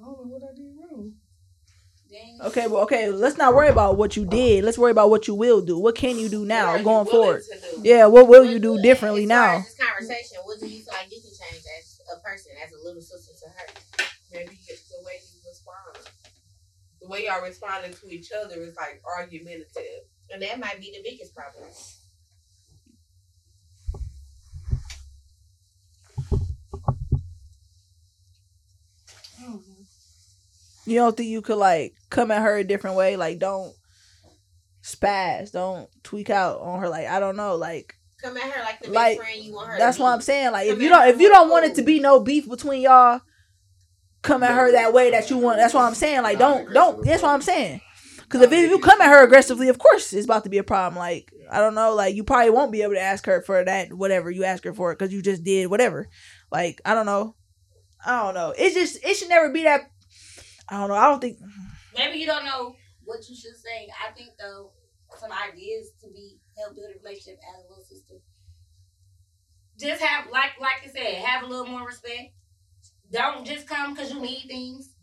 [0.00, 1.14] I don't know what I did wrong.
[2.42, 3.10] Okay, well, okay.
[3.10, 4.64] Let's not worry about what you did.
[4.64, 5.78] Let's worry about what you will do.
[5.78, 7.44] What can you do now, are you going forward?
[7.82, 9.56] Yeah, what will What you do do- differently as now?
[9.58, 12.72] as This conversation, what do you feel like you can change as a person, as
[12.72, 14.06] a little sister to her?
[14.32, 16.08] Maybe it's the way you respond.
[17.02, 20.04] The way y'all responding to each other is like argumentative.
[20.32, 21.64] And that might be the biggest problem.
[29.38, 29.69] I don't know.
[30.90, 33.16] You don't think you could like come at her a different way?
[33.16, 33.72] Like, don't
[34.82, 36.88] spaz, don't tweak out on her.
[36.88, 37.56] Like, I don't know.
[37.56, 39.78] Like, Come at her like the best Like, friend you want her.
[39.78, 40.14] that's to what be.
[40.14, 40.52] I'm saying.
[40.52, 43.20] Like, if you don't, if you don't want it to be no beef between y'all,
[44.22, 45.56] come at her that way that you want.
[45.58, 46.22] That's what I'm saying.
[46.22, 47.02] Like, don't, don't.
[47.04, 47.80] That's what I'm saying.
[48.18, 50.62] Because if, if you come at her aggressively, of course it's about to be a
[50.62, 50.98] problem.
[50.98, 51.94] Like, I don't know.
[51.94, 54.74] Like, you probably won't be able to ask her for that whatever you ask her
[54.74, 56.08] for because you just did whatever.
[56.52, 57.34] Like, I don't know.
[58.04, 58.54] I don't know.
[58.56, 59.90] It's just it should never be that.
[60.70, 60.94] I don't know.
[60.94, 61.38] I don't think.
[61.96, 63.88] Maybe you don't know what you should say.
[63.90, 64.70] I think though,
[65.18, 68.14] some ideas to be help build a relationship as a little sister.
[69.78, 72.34] Just have like like you said, have a little more respect.
[73.10, 74.94] Don't just come because you need things.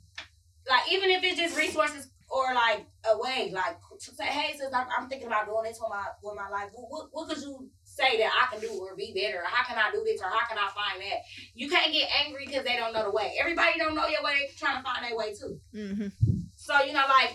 [0.70, 4.74] Like even if it's just resources or like a way, like to say, hey, sis,
[4.74, 6.70] I'm, I'm thinking about doing this with my with my life.
[6.74, 9.42] What, what could you say that I can do or be better?
[9.42, 11.20] Or how can I do this or how can I find that?
[11.56, 13.34] You can't get angry because they don't know the way.
[13.40, 14.38] Everybody don't know your way.
[14.38, 15.60] They trying to find their way too.
[15.74, 16.08] Mm-hmm.
[16.56, 17.34] So, you know, like,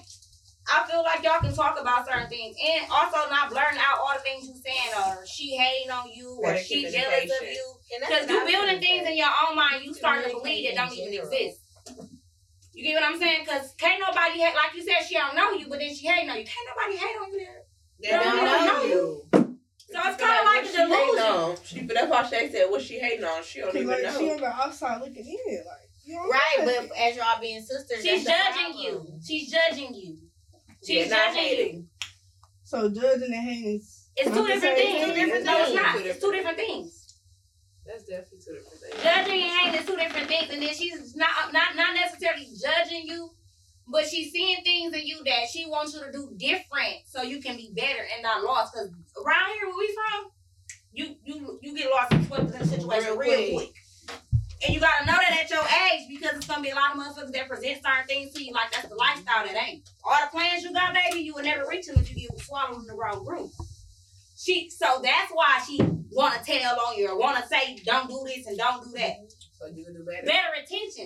[0.70, 4.14] I feel like y'all can talk about certain things and also not blurting out all
[4.14, 7.66] the things you're saying or she hating on you or Better she jealous of you.
[7.98, 11.14] Because you building things in your own mind, you starting to believe that don't even
[11.18, 11.58] exist.
[12.72, 13.44] You get what I'm saying?
[13.44, 16.28] Cause can't nobody hate like you said she don't know you, but then she hate
[16.30, 16.44] on you.
[16.44, 17.62] Can't nobody hate on you there.
[18.00, 18.94] They They don't don't know know you.
[18.94, 19.58] you.
[19.92, 21.26] So it's kind of like a What she hating delusion.
[21.26, 21.56] on?
[21.64, 23.42] She, but that's why Shay said what she hating on.
[23.44, 24.18] She don't even like know.
[24.18, 26.90] she on the outside looking in, like you don't Right, but nothing.
[26.98, 29.06] as y'all being sisters, She's that's judging problem.
[29.06, 29.20] you.
[29.26, 30.18] She's judging you.
[30.84, 31.86] She's Yeah, not judging you.
[32.64, 35.14] so judging and hating is It's two different same things.
[35.14, 35.44] thing.
[35.44, 35.96] No, it's not.
[35.96, 36.98] Two It's two different things.
[37.86, 39.02] That's definitely two different things.
[39.02, 43.02] Judging and hating is two different things, and then she's not not not necessarily judging
[43.06, 43.30] you,
[43.88, 47.40] but she's seeing things in you that she wants you to do different, so you
[47.42, 48.72] can be better and not lost.
[48.74, 48.88] Cause
[49.24, 50.30] around here where we from,
[50.92, 53.74] you you you get lost and swept in a situation Real real, quick.
[54.64, 56.98] And you gotta know that at your age because it's gonna be a lot of
[56.98, 59.88] motherfuckers that present certain things to you like that's the lifestyle that ain't.
[60.04, 62.80] All the plans you got, baby, you will never reach them if you get swallowed
[62.80, 63.50] in the wrong group.
[64.36, 65.80] She so that's why she
[66.12, 69.16] wanna tell on you or wanna say don't do this and don't do that.
[69.58, 70.26] So you do better.
[70.26, 70.52] Better.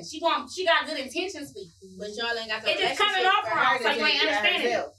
[0.05, 1.96] She want she got good intentions for you.
[1.99, 4.38] But y'all ain't got the It just coming off wrong, so you ain't take care
[4.38, 4.96] of understanding.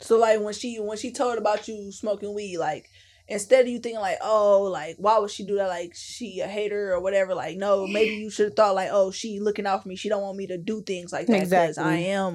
[0.00, 2.90] So like when she when she told about you smoking weed, like
[3.28, 5.68] instead of you thinking like, oh, like why would she do that?
[5.68, 7.34] Like she a hater or whatever.
[7.34, 9.96] Like no, maybe you should have thought like, oh, she looking out for me.
[9.96, 11.84] She don't want me to do things like that because Exactly.
[11.84, 12.34] I am.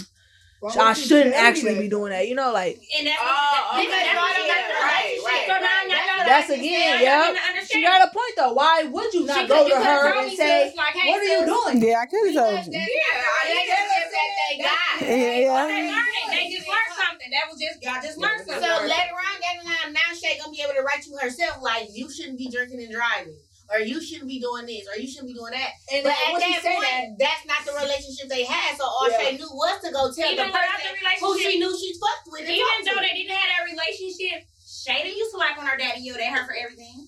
[0.60, 1.82] Why I shouldn't actually that?
[1.82, 2.28] be doing that.
[2.28, 5.16] You know, like And that's Oh, okay, that's, that's why they got the yeah, right,
[5.24, 5.88] right, So right.
[5.88, 7.64] now, now, That's again, now, yeah.
[7.64, 8.54] she got a point though.
[8.54, 11.32] Why would you not She go to her and say, sis, like, hey, "What are
[11.32, 12.74] you doing?" Yeah, I could have told Because you.
[12.76, 14.92] that's Yeah, I relationship that they got.
[15.00, 16.28] Yeah, They learned it.
[16.28, 17.30] They just learned something.
[17.32, 18.60] That was just y'all just learned something.
[18.60, 21.64] So later on down the line, now Shay gonna be able to write you herself
[21.64, 23.40] like you shouldn't be drinking and driving,
[23.72, 25.72] or you shouldn't be doing this, or you shouldn't be doing that.
[25.94, 28.78] And But then at when she that that's not the relationship they had.
[28.78, 29.22] So all Yeah.
[29.22, 32.28] Shay knew was to go tell Even the person the who she knew she fucked
[32.34, 32.42] with.
[32.42, 33.06] and even talked though to.
[33.06, 36.46] they didn't have that relationship, Shayna used to like when her daddy yelled at her
[36.50, 37.06] for everything.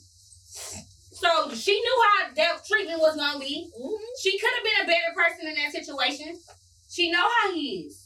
[1.11, 3.69] So she knew how that treatment was gonna be.
[3.73, 3.97] Mhm.
[4.21, 6.37] She could have been a better person in that situation.
[6.89, 7.97] She know how he is.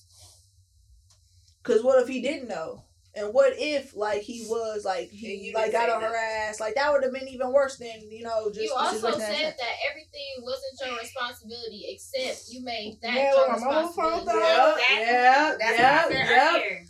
[1.64, 2.85] Cause what if he didn't know?
[3.18, 6.16] And what if like he was like And he you like got say on her
[6.16, 6.60] ass?
[6.60, 9.20] Like that would have been even worse than you know just You the also situation
[9.20, 13.66] that said that everything wasn't your responsibility except you made that Yeah, your when my
[13.68, 14.46] mama responsibility.
[14.46, 16.56] out- Yeah, That's- yeah, That's yeah, what yeah.
[16.56, 16.86] earlier.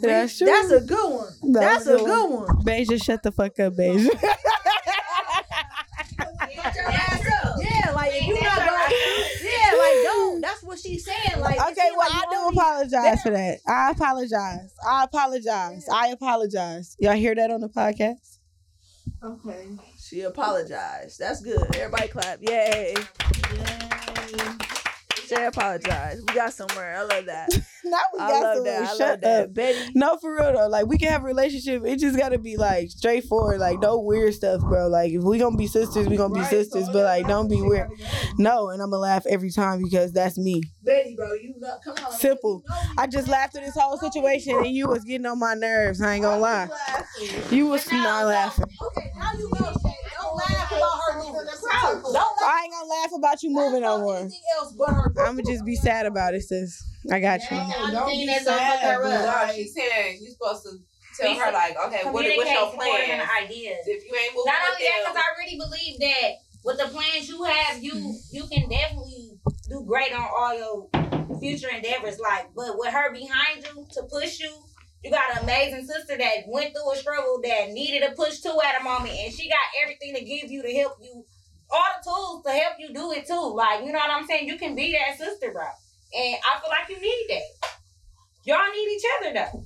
[0.00, 0.46] That's true.
[0.46, 1.52] That's a good one.
[1.52, 2.64] That That's a a good good one.
[2.64, 4.08] Beja, shut the fuck up, Beja.
[6.54, 8.92] Yeah, like if you not going,
[9.41, 9.41] yeah,
[9.82, 10.40] like don't.
[10.40, 11.40] That's what she's saying.
[11.40, 13.58] Like Okay, well, like I do apologize for that.
[13.68, 14.72] I apologize.
[14.86, 15.86] I apologize.
[15.92, 16.96] I apologize.
[16.98, 18.38] Y'all hear that on the podcast?
[19.22, 19.68] Okay.
[19.98, 21.18] She apologized.
[21.18, 21.62] That's good.
[21.76, 22.38] Everybody clap.
[22.42, 22.94] Yay.
[23.54, 24.56] Yay.
[25.36, 26.20] She apologize.
[26.28, 26.96] We got somewhere.
[26.98, 27.48] I love that.
[27.84, 28.80] Now we I got love somewhere.
[28.80, 28.82] that.
[28.82, 29.20] I Shut love up.
[29.22, 29.54] that.
[29.54, 29.90] Bettie.
[29.96, 30.68] No, for real though.
[30.68, 31.82] Like we can have a relationship.
[31.84, 33.58] It just gotta be like straightforward.
[33.58, 34.86] Like no weird stuff, bro.
[34.86, 36.86] Like if we gonna be sisters, we gonna be Right, sisters.
[36.86, 37.88] so But like don't be weird.
[38.38, 40.62] No, and I'm gonna laugh every time because that's me.
[40.84, 42.12] Bettie, bro, you know, come on.
[42.12, 42.62] Simple.
[42.96, 46.00] I just laughed at this whole situation and you was getting on my nerves.
[46.00, 46.68] I ain't gonna lie.
[47.50, 48.64] You was not laughing.
[48.80, 49.72] Okay, now you know.
[50.48, 50.54] Shay.
[50.54, 52.02] Don't laugh about her leaving the crowd.
[52.02, 54.16] Don't laugh I ain't gonna laugh about you moving no about more.
[54.58, 55.14] else but her.
[55.20, 56.82] I'm gonna just be sad about it, sis.
[57.10, 57.48] I got you.
[57.56, 59.20] That's Don't be fuck sad, her but up.
[59.20, 60.70] No, like- she's saying you're supposed to
[61.20, 63.44] tell her like, okay, what, what's your Communicate more than plan?
[63.44, 63.78] ideas.
[63.86, 66.30] If you ain't moving Not with only that, them, because I really believe that
[66.64, 70.88] with the plans you have, you you can definitely do great on all your
[71.40, 72.18] future endeavors.
[72.20, 74.50] Like, but with her behind you to push you,
[75.02, 78.56] you got an amazing sister that went through a struggle that needed a push too
[78.64, 81.24] at a moment, and she got everything to give you to help you,
[81.70, 83.54] all the tools to help you do it too.
[83.54, 84.46] Like, you know what I'm saying?
[84.46, 85.64] You can be that sister, bro.
[86.14, 87.70] And I feel like you need that.
[88.44, 89.64] Y'all need each other though.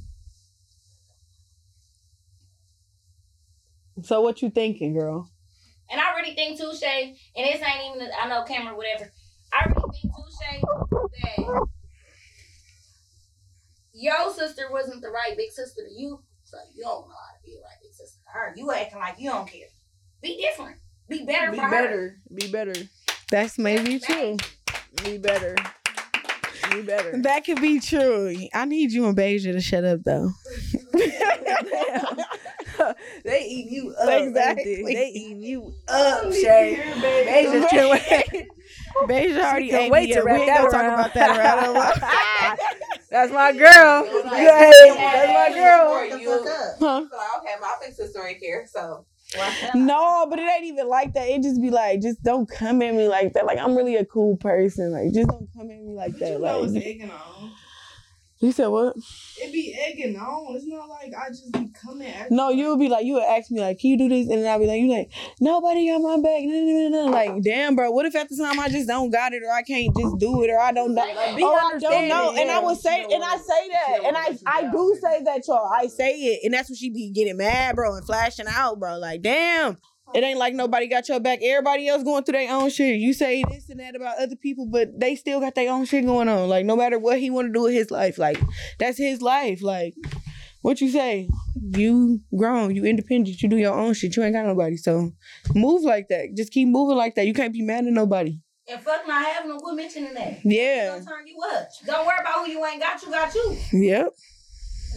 [4.02, 5.30] So what you thinking, girl?
[5.90, 9.10] And I really think too, Shay, and this ain't even I know camera, whatever.
[9.52, 11.66] I really think too, Shay, that
[13.96, 17.42] your sister wasn't the right big sister to you, so you don't know how to
[17.44, 18.54] be a right big sister to her.
[18.56, 19.68] You acting like you don't care.
[20.22, 20.76] Be different.
[21.08, 21.70] Be better Be for her.
[21.70, 22.16] better.
[22.34, 22.74] Be better.
[23.30, 24.36] That's maybe true.
[25.02, 25.56] Be better.
[26.70, 27.22] Be better.
[27.22, 28.36] That could be true.
[28.52, 30.30] I need you and Beja to shut up though.
[33.24, 34.08] they eating you up.
[34.08, 34.82] ain't Exactly.
[34.84, 36.92] They, they eating you up, Shay.
[37.00, 38.46] They just can't wait.
[39.04, 40.24] Beja already can't ate wait me to up.
[40.24, 42.58] We wrap ain't that gonna talk about that around.
[43.10, 44.04] That's my girl.
[44.30, 46.08] Hey, that's my girl.
[46.08, 46.76] For you, huh?
[46.78, 49.06] So, like, okay, my big sister ain't care, so
[49.74, 51.28] No, but it ain't even like that.
[51.28, 53.46] It just be like, just don't come at me like that.
[53.46, 54.92] Like I'm really a cool person.
[54.92, 56.32] Like just don't come at me like But that.
[56.32, 57.52] you know it's Like egging on.
[58.38, 58.94] You said what?
[59.38, 60.54] It be egging on.
[60.54, 63.22] It's not like I just be coming at No, you would be like, you would
[63.22, 64.28] ask me like, can you do this?
[64.28, 66.42] And then I'd be like, you like, nobody got my back.
[67.10, 67.90] Like, damn, bro.
[67.90, 70.42] What if at the time I just don't got it, or I can't just do
[70.42, 72.34] it, or I don't know, Like, be or I don't know?
[72.36, 75.72] And I would say, and I say that, and I I do say that, y'all.
[75.72, 78.98] I say it, and that's when she be getting mad, bro, and flashing out, bro.
[78.98, 79.78] Like, damn.
[80.14, 81.40] It ain't like nobody got your back.
[81.42, 82.96] Everybody else going through their own shit.
[83.00, 86.06] You say this and that about other people, but they still got their own shit
[86.06, 86.48] going on.
[86.48, 88.40] Like no matter what he want to do with his life, like
[88.78, 89.62] that's his life.
[89.62, 89.94] Like
[90.62, 91.28] what you say?
[91.74, 94.16] You grown, you independent, you do your own shit.
[94.16, 94.76] You ain't got nobody.
[94.76, 95.10] So
[95.54, 96.34] move like that.
[96.36, 97.26] Just keep moving like that.
[97.26, 98.38] You can't be mad at nobody.
[98.68, 99.58] And fuck not having them.
[99.60, 100.38] Quit mentioning that.
[100.44, 100.88] Yeah.
[100.98, 101.68] Gonna turn you up.
[101.84, 103.00] Don't worry about who you ain't got.
[103.02, 103.56] You got you.
[103.72, 104.08] Yep.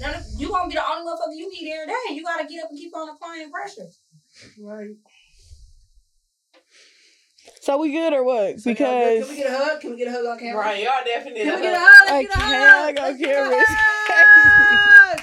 [0.01, 2.15] None of- You gonna be the only motherfucker you need every day.
[2.15, 3.87] You gotta get up and keep on applying pressure.
[4.61, 4.95] Right.
[7.61, 8.55] So we good or what?
[8.55, 9.81] Can Because can we get a hug?
[9.81, 10.61] Can we get a hug on camera?
[10.61, 11.43] Right, y'all definitely.
[11.43, 12.09] Can we get a hug.
[12.09, 12.09] hug?
[12.09, 12.95] I Let's get a can't hug.
[12.95, 13.63] go Let's get a camera.
[13.67, 15.19] hug.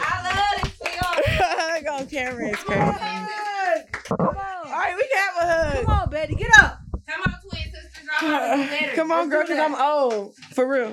[0.00, 1.22] I love this for y'all.
[1.62, 2.80] Hug on camera is crazy.
[2.82, 3.92] Hug.
[4.02, 4.36] Come on.
[4.36, 5.84] All right, we can have a hug.
[5.84, 6.34] Come on, Bettie.
[6.34, 6.78] Get up.
[7.08, 8.08] Come on, twin sisters.
[8.20, 8.94] Y'all gotta do better.
[8.96, 10.34] Come on, girl, Let's do because I'm old.
[10.54, 10.92] For real.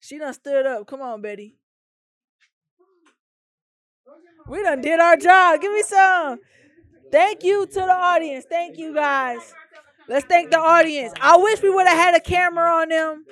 [0.00, 0.86] She done stood up.
[0.86, 1.56] Come on, Bettie.
[4.48, 5.60] We done did our job.
[5.60, 6.38] Give me some.
[7.12, 8.44] Thank you to the audience.
[8.48, 9.54] Thank you guys.
[10.08, 11.12] Let's thank the audience.
[11.20, 13.24] I wish we would have had a camera on them.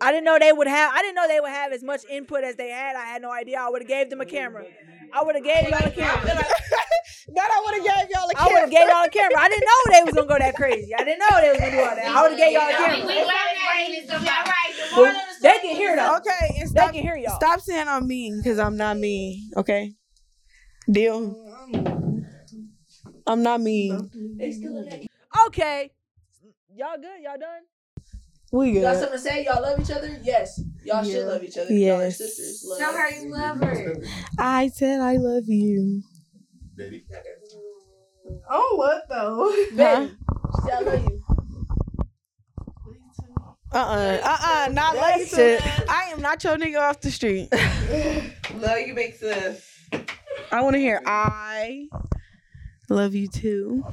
[0.00, 0.92] I didn't know they would have.
[0.94, 2.96] I didn't know they would have as much input as they had.
[2.96, 3.58] I had no idea.
[3.60, 4.64] I would have gave them a camera.
[5.12, 6.24] I would have gave y'all a camera.
[6.24, 6.46] God,
[7.52, 9.38] I would have gave y'all a I would have gave y'all a camera.
[9.40, 10.94] I didn't know they was gonna go that crazy.
[10.94, 12.06] I didn't know they was gonna do all that.
[12.06, 13.06] I would have gave y'all a We camera.
[13.06, 14.72] glad that ain't it, so y'all right.
[14.72, 16.16] The But moral of the They can hear though.
[16.16, 17.36] Okay, and They can hear y'all.
[17.36, 19.50] stop saying I'm mean because I'm not mean.
[19.56, 19.92] Okay,
[20.90, 21.36] deal.
[23.26, 24.10] I'm not mean.
[25.46, 25.90] Okay.
[26.74, 27.20] Y'all good?
[27.22, 27.62] Y'all done?
[28.52, 28.82] We good.
[28.82, 29.44] Y'all something to say?
[29.44, 30.18] Y'all love each other?
[30.22, 30.60] Yes.
[30.84, 31.72] Y'all should love each other.
[31.72, 32.64] Y'all are sisters.
[32.66, 32.78] Love.
[32.78, 33.94] Tell her you love her.
[34.38, 36.02] I said I love you.
[36.76, 37.04] Baby.
[38.48, 39.54] Oh, what though?
[39.76, 40.08] Bettie.
[40.08, 41.22] She said, I love you.
[43.72, 44.66] Uh uh-uh.
[44.68, 45.62] uh not like shit.
[45.88, 47.48] I am not your nigga off the street.
[48.56, 49.69] Love you, big sis.
[50.52, 51.86] I want to hear I
[52.88, 53.84] love you too.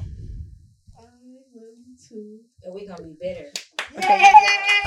[0.97, 2.39] I love you too.
[2.63, 3.51] And we're gonna be better.
[3.95, 4.17] Okay.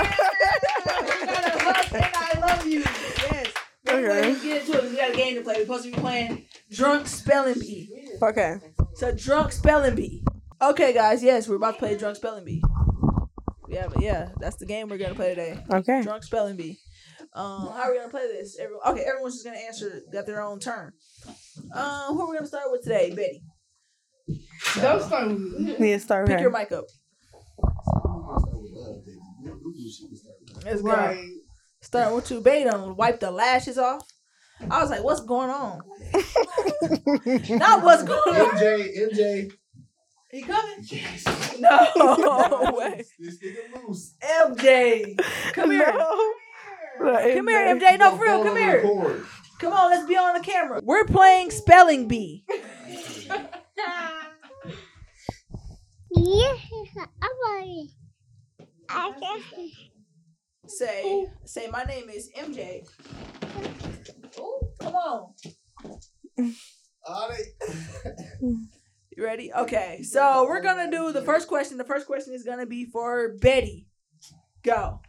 [0.01, 2.79] We got a hug and I love you.
[2.79, 3.47] Yes.
[3.87, 4.21] Okay.
[4.21, 4.91] Let's get into it.
[4.91, 5.55] We got a game to play.
[5.55, 8.17] We're supposed to be playing Drunk Spelling Bee.
[8.21, 8.57] Okay.
[8.95, 10.25] So Drunk Spelling Bee.
[10.61, 11.23] Okay, guys.
[11.23, 12.61] Yes, we're about to play Drunk Spelling Bee.
[13.69, 15.63] Yeah, but yeah, that's the game we're gonna play today.
[15.73, 16.01] Okay.
[16.01, 16.77] Drunk Spelling Bee.
[17.33, 18.59] Um, how are we gonna play this?
[18.59, 20.01] Everyone, okay, everyone's just gonna answer.
[20.11, 20.91] Got their own turn.
[21.73, 23.43] Um, who are we gonna start with today, Bettie?
[24.81, 25.91] Don't start with me.
[25.91, 26.41] Yeah, start Pick her.
[26.41, 26.85] your mic up.
[30.65, 30.87] Let's go.
[30.89, 31.27] Right.
[31.81, 32.65] Starting with you, Bettie.
[32.65, 34.05] Done wipe the lashes off.
[34.69, 35.81] I was like, what's going on?
[37.57, 38.49] Not what's going on.
[38.57, 39.51] MJ, MJ.
[40.29, 40.75] He coming?
[40.83, 41.25] Yes.
[41.59, 43.03] No way.
[43.19, 44.13] This nigga loose.
[44.23, 45.17] MJ.
[45.53, 45.91] Come here.
[45.91, 47.97] Come here, MJ.
[47.97, 49.23] No, for real, come here.
[49.61, 49.73] Record.
[49.75, 50.81] Come on, let's be on the camera.
[50.83, 52.45] We're playing spelling bee.
[60.67, 62.87] Say, say, my name is MJ.
[64.39, 65.33] Ooh, come on.
[67.07, 68.57] On it.
[69.17, 69.51] You ready?
[69.53, 71.77] Okay, so we're gonna do the first question.
[71.77, 73.87] The first question is gonna be for Bettie.
[74.63, 75.01] Go.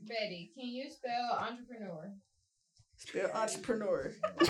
[0.00, 2.12] Bettie, can you spell entrepreneur?
[2.96, 4.12] Spell entrepreneur.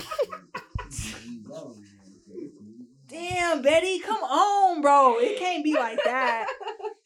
[3.07, 5.17] Damn, Bettie, come on, bro.
[5.19, 6.47] It can't be like that.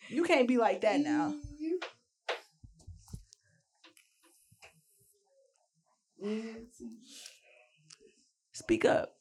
[0.10, 1.36] You can't be like that now.
[8.54, 9.14] Speak up.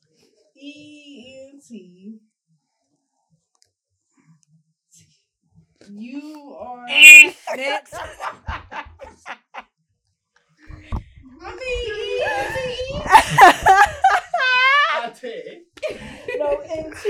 [0.56, 2.20] E N T.
[5.88, 6.86] You are.
[7.56, 7.94] Next.
[11.42, 12.58] I mean, E N T.
[14.92, 15.64] I take.
[16.38, 17.04] No, N T.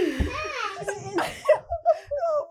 [2.32, 2.46] Oh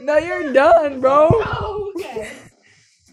[0.00, 1.28] no, you're done, bro.
[1.30, 2.32] Oh, okay.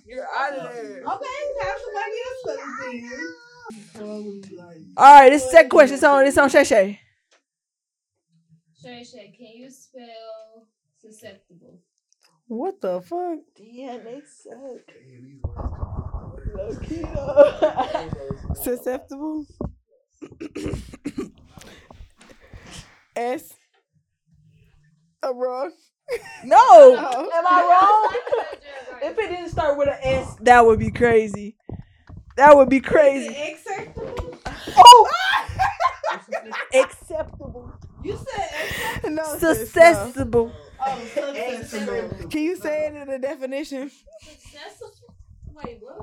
[0.06, 1.04] You're out of there.
[1.04, 4.94] Okay, have somebody else spell it then.
[4.98, 5.96] All right, this is the second question.
[5.96, 6.26] It's on.
[6.26, 7.00] It's on Shay Shay.
[8.82, 10.68] Shay Shay, can you spell
[11.00, 11.80] susceptible?
[12.48, 13.40] What the fuck?
[13.58, 14.94] Damn, they suck.
[18.64, 19.46] Susceptible.
[23.16, 23.54] S
[25.24, 25.72] I'm wrong.
[26.46, 26.58] No.
[26.94, 27.30] No.
[27.34, 28.22] Am I wrong?
[29.04, 31.58] if it didn't start with an S, that would be crazy.
[32.38, 33.36] That would be crazy.
[33.36, 34.38] Acceptable.
[34.78, 35.10] Oh,
[36.74, 37.72] acceptable,
[38.04, 39.16] You said acceptable.
[39.16, 39.54] No, sis, no.
[39.54, 42.30] successful, Oh, successful.
[42.30, 43.92] Can you say it in the definition?
[44.22, 44.92] Successful.
[45.54, 45.98] Wait, what?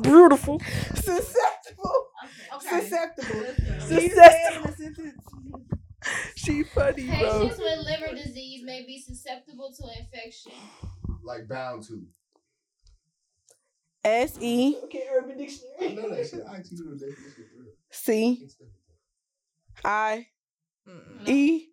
[0.00, 0.60] beautiful,
[0.94, 2.06] Susceptible.
[2.54, 2.80] Okay.
[2.80, 3.54] Susceptible.
[3.56, 4.14] Can you Susceptible.
[4.14, 5.24] say it in a sentence?
[6.36, 7.16] She funny, bro.
[7.16, 10.52] Patients with liver disease may be susceptible to infection.
[11.24, 12.06] Like bound to.
[14.04, 15.90] S E Okay, Urban Dictionary.
[15.90, 16.42] I know that shit.
[16.48, 17.72] I actually know the definition for real.
[17.90, 18.48] C
[19.84, 20.26] I
[21.26, 21.66] E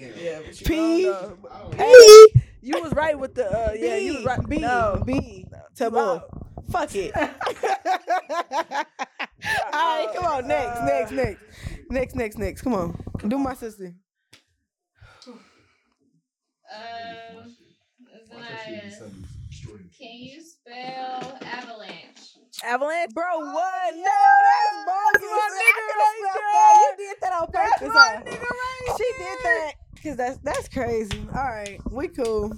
[0.00, 1.36] Yeah, but you P- know.
[1.50, 3.96] I don't You was right with the uh, yeah.
[3.96, 4.48] You was right.
[4.48, 6.20] B no, B taboo.
[6.70, 7.12] Fuck it.
[7.16, 7.24] All
[9.72, 10.46] right, come on.
[10.48, 11.40] Next, next, next,
[11.90, 12.62] next, next, next.
[12.62, 12.96] Come on.
[13.26, 13.92] Do my sister.
[16.72, 17.54] Um,
[18.32, 19.90] Watch that shit be Zanaya, something extraordinary.
[19.98, 22.38] can you spell avalanche?
[22.64, 23.10] Avalanche.
[23.12, 23.94] Bro, what?
[23.94, 24.02] No,
[24.48, 25.30] that's bogus.
[25.30, 26.42] my nigga could've right spelled there.
[26.52, 26.72] that.
[26.80, 27.94] You did that on That's purpose.
[27.94, 29.72] my nigga right She did that
[30.02, 31.20] because that's that's crazy.
[31.34, 32.52] All right, we cool.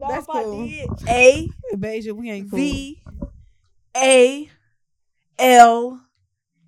[0.00, 0.66] No, That's cool.
[0.66, 2.58] did, A Beja, we ain't cool.
[2.58, 3.02] V
[3.96, 4.50] A
[5.38, 6.00] L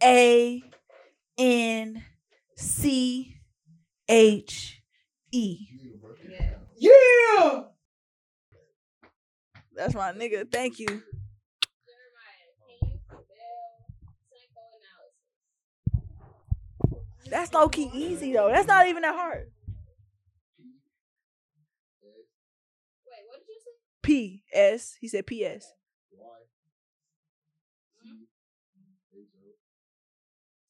[0.03, 0.63] A
[1.37, 2.03] N
[2.57, 3.37] C
[4.09, 4.81] H
[5.33, 5.59] E.
[6.29, 6.55] Yeah.
[6.79, 7.63] Yeah.
[9.75, 10.49] That's my nigga.
[10.51, 10.87] Thank you.
[10.87, 11.03] Jeremiah,
[12.61, 13.27] can you spell
[14.31, 17.31] psychoanalysis?
[17.31, 18.49] That's low key easy though.
[18.49, 19.51] That's not even that hard.
[23.15, 23.71] Wait, what did you say?
[24.05, 24.97] P S.
[25.01, 25.73] He said P S.
[26.13, 26.27] Y.
[28.03, 28.09] C.
[29.15, 29.29] H.
[29.41, 29.47] O.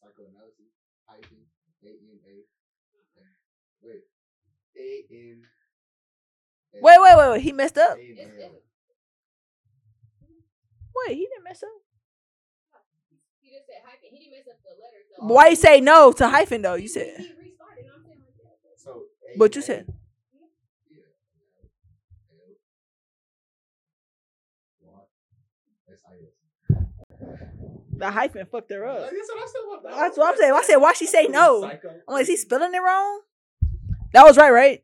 [0.01, 0.73] Psychoanalysis.
[1.07, 1.45] Hyphen.
[1.83, 1.89] A.
[1.89, 2.21] N.
[2.27, 2.35] A.
[3.83, 4.05] Wait.
[4.77, 5.05] A.
[5.11, 5.43] N.
[6.75, 7.41] A- Wait, wait, wait, wait.
[7.43, 7.97] He messed up.
[7.99, 8.01] A.
[8.01, 8.09] N.
[8.11, 8.51] It's- A.
[11.09, 11.69] Wait, he didn't mess up.
[13.41, 14.09] He just said hyphen.
[14.13, 15.27] He didn't mess up the letters though.
[15.35, 16.75] Why you say no to hyphen though?
[16.75, 17.17] You said.
[17.19, 17.87] He restarted.
[17.95, 18.81] I'm saying like that.
[18.81, 19.05] So.
[19.35, 19.39] A.
[19.39, 19.87] But you said.
[20.91, 20.99] Yeah.
[24.87, 24.95] L.
[24.95, 25.93] Y.
[25.93, 26.01] S.
[26.09, 26.15] I.
[26.15, 27.84] S.
[27.97, 29.01] The hyphen fucked her up.
[29.11, 29.59] That's what I said.
[29.67, 30.53] What the- That's what I'm saying.
[30.53, 31.63] I said, why she say no?
[31.63, 31.89] Psycho.
[32.09, 33.21] I'm like, is he spelling it wrong?
[34.13, 34.84] That was right, right?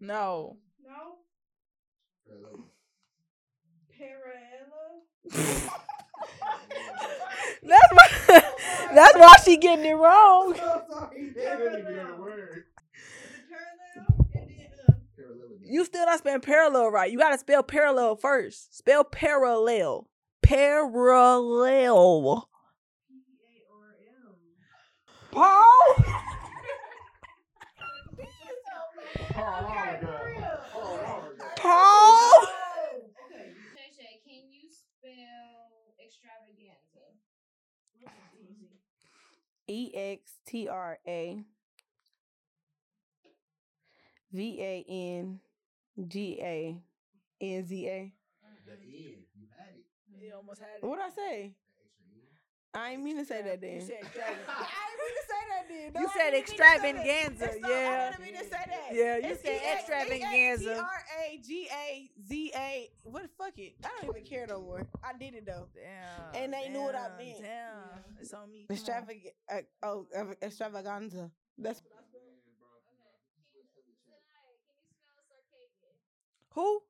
[0.00, 0.56] No.
[0.84, 1.16] No.
[2.28, 2.64] Hello.
[3.92, 5.72] Paraella.
[7.62, 8.08] That's why.
[8.94, 10.54] that's why she getting it wrong.
[11.16, 12.64] He didn't even get a word.
[13.48, 14.26] Parallel.
[14.34, 14.96] And then.
[15.16, 15.58] Parallelogram.
[15.62, 17.10] You still not spelling parallel right.
[17.10, 18.76] You gotta spell parallel first.
[18.76, 20.08] Spell parallel.
[20.42, 22.48] Parallel.
[25.30, 25.42] Paul.
[25.42, 26.22] Oh, my God.
[27.78, 27.84] Oh,
[28.96, 29.25] my God.
[31.56, 32.48] Paul.
[33.26, 33.52] Okay.
[33.76, 37.04] Shay Shay, can you spell extravaganza?
[39.68, 41.42] E X T R A
[44.32, 45.40] V A N
[46.08, 46.80] G A
[47.40, 48.12] N Z A.
[48.64, 49.22] The end.
[49.34, 49.84] You had it.
[50.18, 51.54] You almost had What I say?
[52.76, 53.74] I ain't mean to say that then.
[53.74, 55.92] You said I ain't mean to say that then.
[55.94, 56.74] No, You said didn't mean to say that.
[56.84, 58.12] extravaganza, yeah.
[58.12, 58.88] I didn't mean to say that.
[58.92, 60.70] Yeah, you said extravaganza.
[60.70, 62.90] E-X- T-R-A-G-A-Z-A.
[63.04, 63.74] What the fuck it?
[63.84, 64.86] I don't even care no more.
[65.02, 65.68] I did it though.
[65.74, 66.42] Damn.
[66.42, 67.40] And they knew what I meant.
[67.42, 68.04] Damn.
[68.20, 68.66] It's on me.
[68.70, 71.30] Extravag- uh, oh, uh, extravaganza.
[71.58, 72.22] That's what I spelled.
[76.54, 76.80] Who?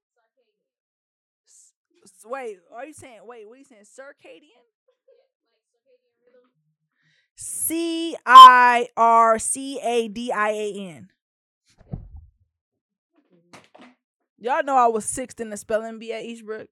[1.47, 1.72] S-
[2.24, 3.20] Wait, are you saying?
[3.24, 3.82] Wait, what are you saying?
[3.82, 4.66] Circadian?
[7.37, 11.11] C I R C A D I A N.
[14.39, 16.68] Y'all know I was sixth in the spelling bee at Eastbrook.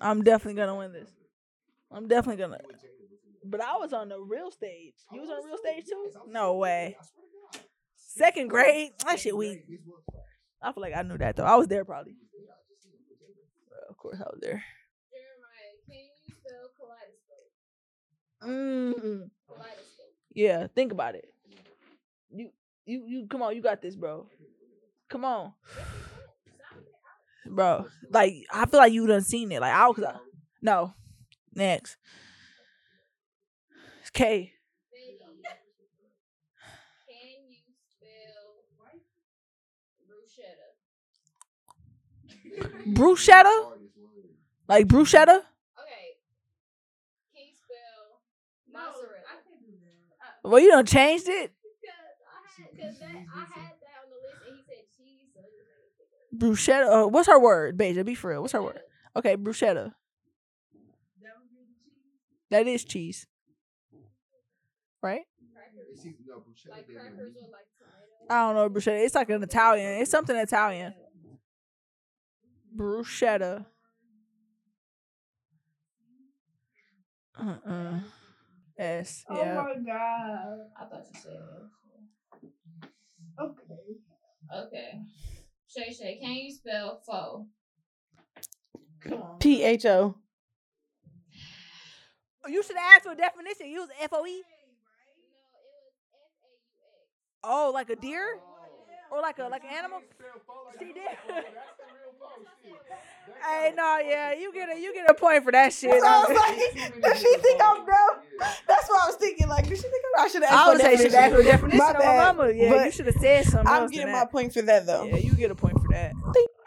[0.00, 1.10] I'm definitely gonna win this.
[1.90, 2.58] I'm definitely gonna.
[3.44, 4.94] But I was on the real stage.
[5.12, 6.10] You was on the real stage too?
[6.28, 6.96] No way.
[7.96, 8.92] Second grade?
[9.04, 9.64] That shit weak.
[10.62, 11.44] I feel like I knew that though.
[11.44, 12.14] I was there probably.
[13.70, 14.64] Well, of course I was there.
[15.12, 17.52] Jeremiah, can you spell kaleidoscope?
[18.42, 19.30] Mm.
[20.36, 21.24] Yeah, think about it.
[22.30, 22.50] You,
[22.84, 23.26] you, you.
[23.26, 24.26] Come on, you got this, bro.
[25.08, 25.54] Come on,
[27.46, 27.86] bro.
[28.10, 29.60] Like I feel like you done seen it.
[29.60, 29.98] Like I was.
[30.60, 30.92] No,
[31.56, 31.96] Next.
[34.12, 34.52] K.
[37.88, 38.60] Spell
[40.06, 40.66] bruschetta?
[42.94, 43.54] Bruschetta?
[44.68, 45.36] Like bruschetta?
[45.80, 46.16] Okay.
[47.34, 48.20] Can you spell
[48.70, 49.16] mozzarella?
[49.22, 49.34] Well,
[49.64, 50.35] you done changed it.
[50.35, 50.70] Because that I had that on the list and he said cheese, so I just
[50.70, 51.52] don't pick it.
[56.36, 57.04] Bruschetta.
[57.04, 57.78] Uh, what's her word?
[57.78, 58.42] Beja, be for real.
[58.42, 58.80] What's her word?
[59.16, 59.92] Okay, bruschetta.
[62.50, 63.26] That is cheese.
[65.02, 65.22] Right?
[66.70, 68.30] Like crackers or like tomato.
[68.30, 69.04] I don't know bruschetta.
[69.04, 70.00] It's like an Italian.
[70.00, 70.94] It's something Italian.
[72.76, 73.66] Bruschetta.
[77.38, 78.00] Uh-uh.
[78.78, 79.24] S.
[79.28, 79.54] Oh Yeah.
[79.54, 80.58] my god.
[80.78, 81.32] I thought you said.
[83.40, 83.96] Okay.
[84.54, 85.00] Okay.
[85.68, 87.46] Shay Shay, can you spell pho?
[89.40, 90.14] P H O.
[92.48, 93.68] You should ask for a definition.
[93.68, 94.30] Use F O E.
[94.30, 94.46] Was F-A-U-X.
[97.44, 98.38] Oh, like a deer?
[98.38, 99.16] Oh.
[99.16, 100.00] Or like a like an animal?
[100.78, 101.44] See there?
[103.44, 105.90] Hey, no, yeah, you get a you get a point for that shit.
[105.90, 108.22] That's what I was like, does she think I'm dumb?
[108.68, 109.48] That's what I was thinking.
[109.48, 111.34] Like, does she think I'm, I should have I asked would say you should ask
[111.34, 111.78] for definition.
[111.78, 112.36] My on my bad.
[112.36, 112.52] mama.
[112.52, 115.04] Yeah, But you should have said something I'm getting my point for that though.
[115.04, 116.12] Yeah, you get a point for that.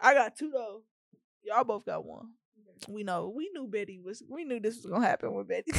[0.02, 0.82] I got two though.
[1.42, 2.28] Y'all both got one.
[2.88, 3.32] We know.
[3.34, 4.22] We knew Bettie was.
[4.28, 5.72] We knew this was gonna happen with Bettie.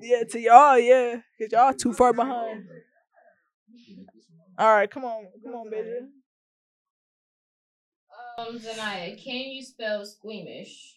[0.00, 2.64] yeah, to y'all, yeah, cause y'all too far behind.
[4.58, 6.06] All right, come on, come on, Bettie.
[8.38, 10.94] Um, Zanaya, can you spell squeamish?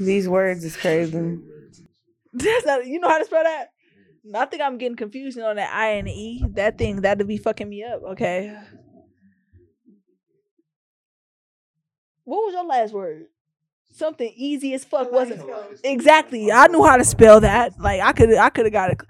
[0.00, 1.38] These words is crazy.
[2.32, 2.86] That's not.
[2.86, 3.72] You know how to spell that?
[4.34, 6.42] I think I'm getting confused on that I and E.
[6.52, 8.02] That thing that'd be fucking me up.
[8.12, 8.56] Okay.
[12.24, 13.26] What was your last word?
[13.92, 15.80] Something easy as fuck, wasn't it?
[15.84, 16.50] Exactly.
[16.52, 17.78] I knew how to spell that.
[17.78, 19.00] Like I could I could have got it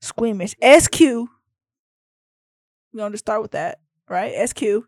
[0.00, 0.54] squeamish.
[0.60, 1.28] S Q.
[2.92, 4.32] We're gonna just start with that, right?
[4.34, 4.86] S Q.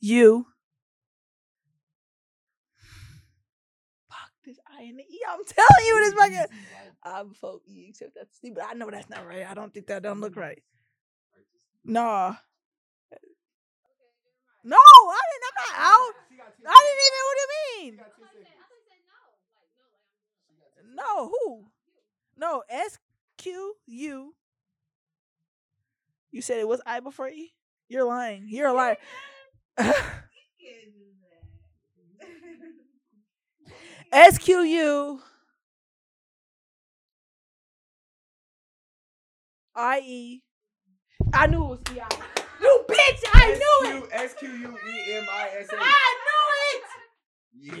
[0.00, 0.46] U.
[4.08, 5.20] Fuck this I and the E.
[5.28, 6.46] I'm telling you this fucking
[7.02, 9.46] I'm for E except that's C, but I know that's not right.
[9.48, 10.62] I don't think that don't look right.
[11.84, 12.34] Nah.
[14.64, 15.44] No, I didn't.
[15.46, 16.14] I'm not out.
[16.66, 17.22] I didn't even.
[17.26, 17.94] What do you mean?
[20.96, 21.66] No, who?
[22.36, 22.98] No, S
[23.38, 24.34] Q U.
[26.36, 27.54] You said it was I before E.
[27.88, 28.44] You're lying.
[28.46, 28.98] You're a liar.
[34.12, 35.22] S Q U.
[39.74, 40.42] I E.
[41.32, 42.08] I knew it was E I.
[42.60, 43.24] You bitch!
[43.32, 44.10] I knew it.
[44.12, 45.78] S Q U E M I S H.
[45.80, 46.82] I knew it.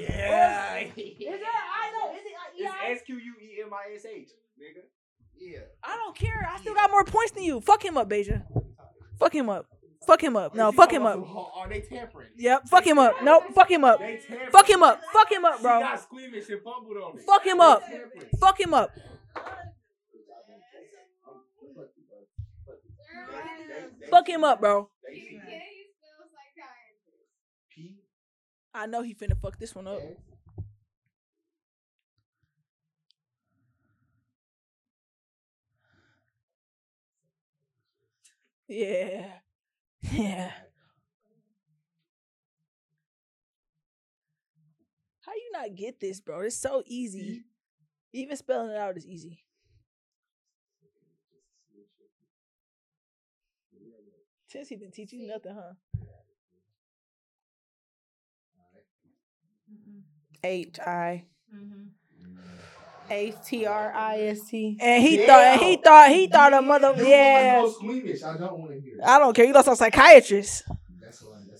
[0.00, 0.78] Yeah.
[0.80, 2.14] Is that I know?
[2.14, 2.92] Is it E It's I?
[2.92, 4.80] S Q U E M I S H, nigga.
[5.38, 5.58] Yeah.
[5.82, 6.48] I don't care.
[6.50, 7.60] I still got more points than you.
[7.60, 8.42] Fuck him up, Beja.
[9.18, 9.66] Fuck him up.
[10.06, 10.54] Fuck him up.
[10.54, 11.18] No, fuck him up.
[11.56, 12.28] Are they tampering?
[12.36, 12.68] Yep.
[12.68, 13.16] Fuck him up.
[13.22, 13.44] Nope.
[13.54, 13.98] Fuck him up.
[13.98, 14.50] They tampering.
[14.52, 15.00] Fuck him up.
[15.12, 15.80] Fuck him up, She bro.
[15.80, 17.24] got squeamish and fumbled on it.
[17.24, 17.82] Fuck him up.
[18.40, 18.90] Fuck him up.
[24.10, 24.88] Fuck him up, bro.
[28.74, 30.00] I know he finna fuck this one up.
[38.68, 39.26] Yeah.
[40.12, 40.52] Yeah.
[45.20, 46.40] How you not get this, bro?
[46.40, 47.44] It's so easy.
[48.12, 49.44] Even spelling it out is easy.
[54.48, 55.74] Since he didn't teach you nothing, huh?
[60.42, 61.26] H I
[63.10, 64.76] H T R I S T.
[64.80, 67.62] And he thought, and he thought, he thought a mother, yeah.
[67.62, 68.22] No squeamish.
[68.22, 69.04] I don't want to hear it.
[69.04, 69.44] I don't care.
[69.44, 70.64] You lost a psychiatrist.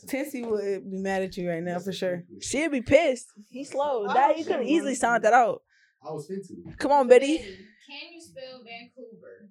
[0.06, 2.22] Tissy would be mad at you right now for sure.
[2.40, 3.26] She'd be pissed.
[3.48, 4.06] He's slow.
[4.06, 5.62] That you could have easily sounded that out.
[6.00, 6.46] I was fit.
[6.78, 7.38] Come on, Bettie.
[7.38, 9.50] Can you spell Vancouver?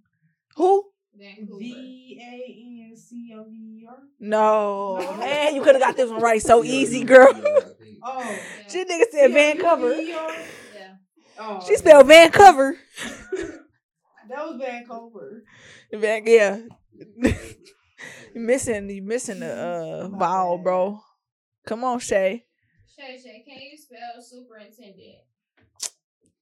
[0.55, 0.85] Who?
[1.17, 1.59] Vancouver.
[1.59, 3.97] V A N C O V E R.
[4.19, 5.17] No.
[5.19, 7.27] Man, you could have got this one right so easy, girl.
[8.01, 8.39] Oh.
[8.69, 9.95] She nigga said Vancouver.
[11.36, 11.59] Yeah.
[11.61, 11.65] Oh.
[11.65, 12.77] She spelled Vancouver.
[14.27, 15.43] That was Vancouver.
[15.93, 16.57] Van, yeah.
[18.33, 20.99] you missing, you missing the uh, vowel, bro.
[21.67, 22.45] Come on, Shay.
[22.97, 25.17] Shay Shay, can you spell superintendent?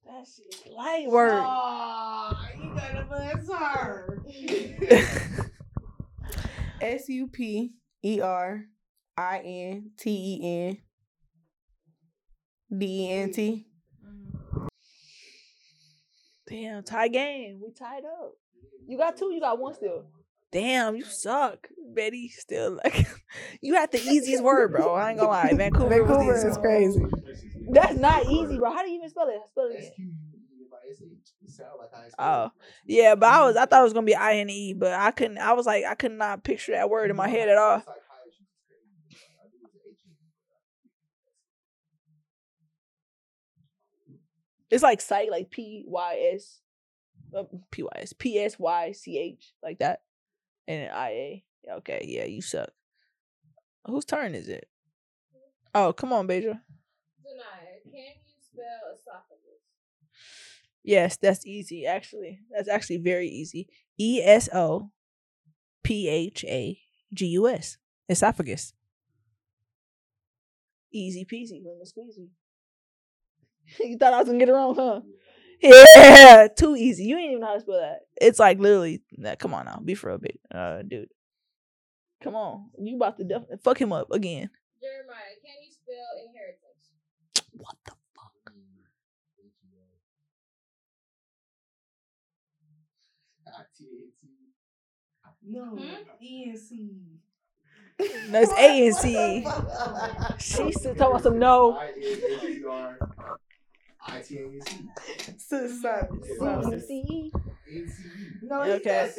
[0.06, 1.44] That shit light word.
[1.44, 4.24] Aw, you gotta bless her.
[6.82, 7.74] S U P
[8.04, 8.66] E R
[9.18, 10.78] I N T E N
[12.78, 13.68] D E N T.
[16.54, 17.62] Damn, tie game.
[17.66, 18.34] We tied up.
[18.86, 19.32] You got two.
[19.34, 20.06] You got one still.
[20.52, 22.28] Damn, you suck, Bettie.
[22.28, 23.08] Still like
[23.62, 24.94] you had the easiest word, bro.
[24.94, 25.52] I ain't gonna lie.
[25.52, 27.04] Vancouver, Vancouver was the is crazy.
[27.72, 28.72] That's not easy, bro.
[28.72, 29.42] How do you even spell it?
[29.48, 30.16] Spell it again.
[31.44, 31.80] It sound oh.
[31.80, 32.52] like how it's Oh,
[32.86, 35.10] yeah, but I was I thought it was gonna be I N E, but I
[35.10, 35.40] couldn't.
[35.40, 37.82] I was like I could not picture that word in my head at all.
[44.74, 46.62] It's like psych, like P Y S,
[47.38, 50.02] uh, P Y S, P S Y C H, like that,
[50.68, 51.44] and I A.
[51.74, 52.72] Okay, yeah, you suck.
[53.86, 54.68] Whose turn is it?
[55.76, 56.60] Oh, come on, Beja.
[57.22, 59.62] Zanaya, can you spell esophagus?
[60.84, 61.86] Yes, that's easy.
[61.86, 63.68] Actually, that's actually very easy.
[64.00, 64.90] E S O
[65.84, 66.80] P H A
[67.14, 67.78] G U S.
[68.10, 68.74] Esophagus.
[70.92, 72.30] Easy peasy, lemon squeezy.
[73.80, 75.02] you thought I was gonna get it wrong, huh?
[75.62, 77.06] Yeah, too easy.
[77.06, 78.02] You ain't even know how to spell that.
[78.20, 79.02] It's like literally.
[79.18, 81.10] Nah, come on now, be for a bit, uh, dude.
[82.22, 84.50] Come on, you about to definitely fuck him up again.
[84.82, 86.92] Jeremiah, can you spell inheritance?
[87.54, 88.54] What the fuck?
[95.46, 95.78] No,
[96.22, 96.90] E N C.
[98.30, 99.46] No, it's A and C.
[100.40, 101.80] She's still talking about some no.
[108.42, 109.10] No, Okay.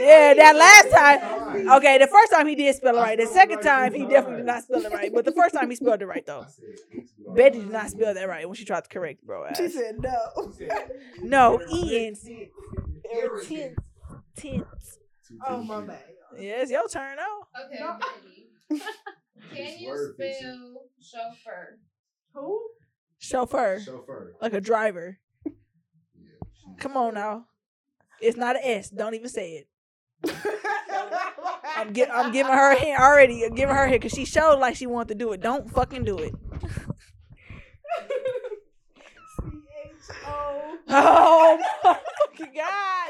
[0.00, 1.76] Yeah, that last time.
[1.78, 3.18] Okay, the first time he did spell it right.
[3.18, 5.12] The second time he definitely did not spell it right.
[5.12, 6.46] But the first time he spelled it right though.
[7.34, 9.46] Bettie did not spell that right when she tried to correct bro.
[9.56, 10.52] She said no.
[11.22, 12.50] No, E N C.
[13.42, 13.76] Tense.
[14.36, 14.98] Tense.
[15.46, 16.02] Oh my bad.
[16.38, 17.46] Yeah, it's your turn now.
[17.66, 17.84] Okay,
[18.70, 18.82] Bettie.
[19.54, 21.78] Can you spell chauffeur?
[22.34, 22.60] Who?
[23.18, 23.80] Chauffeur.
[23.80, 24.34] Chauffeur.
[24.40, 25.18] Like a driver.
[26.78, 27.46] Come on now.
[28.20, 28.90] It's not an S.
[28.90, 29.64] Don't even say
[30.22, 30.34] it.
[31.76, 33.44] I'm, gi- I'm giving her a hint already.
[33.44, 35.40] I'm giving her a hint because she showed like she wanted to do it.
[35.40, 36.34] Don't fucking do it.
[39.40, 40.78] C-H-O.
[40.88, 43.08] Oh my fucking god!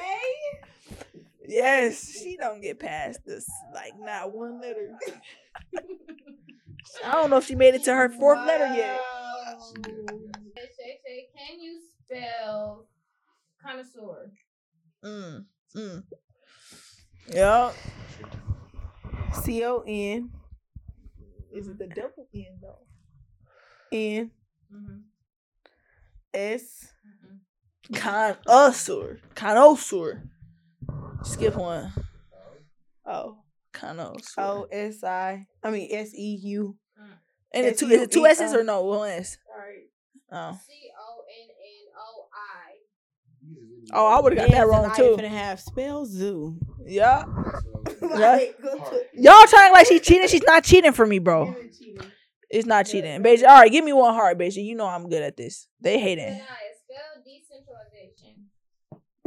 [1.49, 3.49] Yes, she don't get past this.
[3.73, 4.97] Like not one letter.
[7.05, 9.01] I don't know if she made it to her fourth letter yet.
[10.55, 12.87] Shay Shay, can you spell
[13.63, 14.33] connoisseur?
[15.05, 15.45] Mm,
[15.77, 16.03] mm.
[17.29, 17.73] Yeah.
[19.43, 20.31] C O N
[21.53, 22.87] Is it the double N though?
[23.93, 24.31] N
[26.33, 26.93] S
[27.95, 29.19] Connoisseur.
[29.35, 30.23] Connoisseur.
[31.23, 31.93] Skip one.
[33.05, 33.39] Oh,
[33.81, 34.41] connoisseur.
[34.43, 35.47] Oh, o S I.
[35.63, 36.77] I mean S E U.
[36.99, 37.11] Hmm.
[37.53, 38.83] And the two, is it two S's or no?
[38.83, 39.39] One S.
[39.53, 39.89] Alright.
[40.33, 40.59] Oh.
[40.67, 43.99] C O N N O I.
[43.99, 45.15] Oh, I would have got that wrong too.
[45.17, 46.59] And a half spell zoo.
[46.87, 47.25] Yeah.
[48.03, 48.09] Yeah.
[48.33, 50.27] Like, go to- Y'all trying like she's cheating.
[50.27, 51.55] She's not cheating for me, bro.
[52.51, 53.23] It's not cheating.
[53.23, 53.45] Beijing.
[53.47, 54.65] All right, give me one heart, Beijing.
[54.65, 55.69] You know I'm good at this.
[55.81, 56.41] They hate it.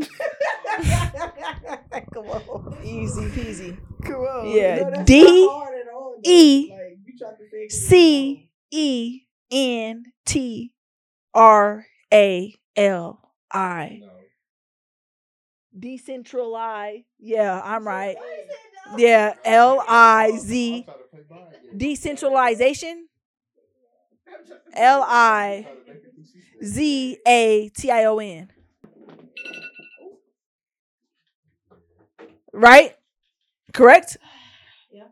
[0.02, 1.24] Zanaya, spell
[1.92, 2.06] decentralization.
[2.14, 2.78] Come on.
[2.86, 3.78] Easy peasy.
[4.04, 4.50] Come on.
[4.50, 4.76] Yeah.
[4.76, 6.30] No, that's D not hard at all, though.
[6.30, 9.22] E Like, you tried to say it C E
[9.52, 10.72] N T
[11.34, 13.20] R A L
[13.52, 14.02] I.
[15.78, 17.06] Decentralize.
[17.20, 18.18] Yeah, I'm right.
[18.98, 20.86] Yeah, L I Z.
[21.76, 23.08] Decentralization.
[24.74, 25.68] L I
[26.64, 28.50] Z A T I O N.
[32.54, 32.96] Right?
[33.74, 34.18] Correct?
[34.92, 35.04] Yeah.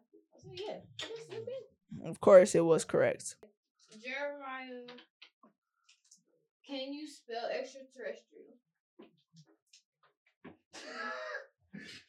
[0.53, 2.09] yeah.
[2.09, 3.35] Of course, it was correct.
[4.03, 4.83] Jeremiah,
[6.65, 8.55] can you spell extraterrestrial?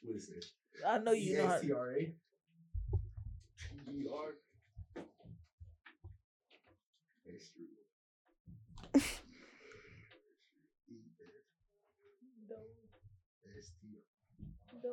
[0.03, 0.45] What is it?
[0.87, 1.47] I know you know.
[1.49, 1.61] how-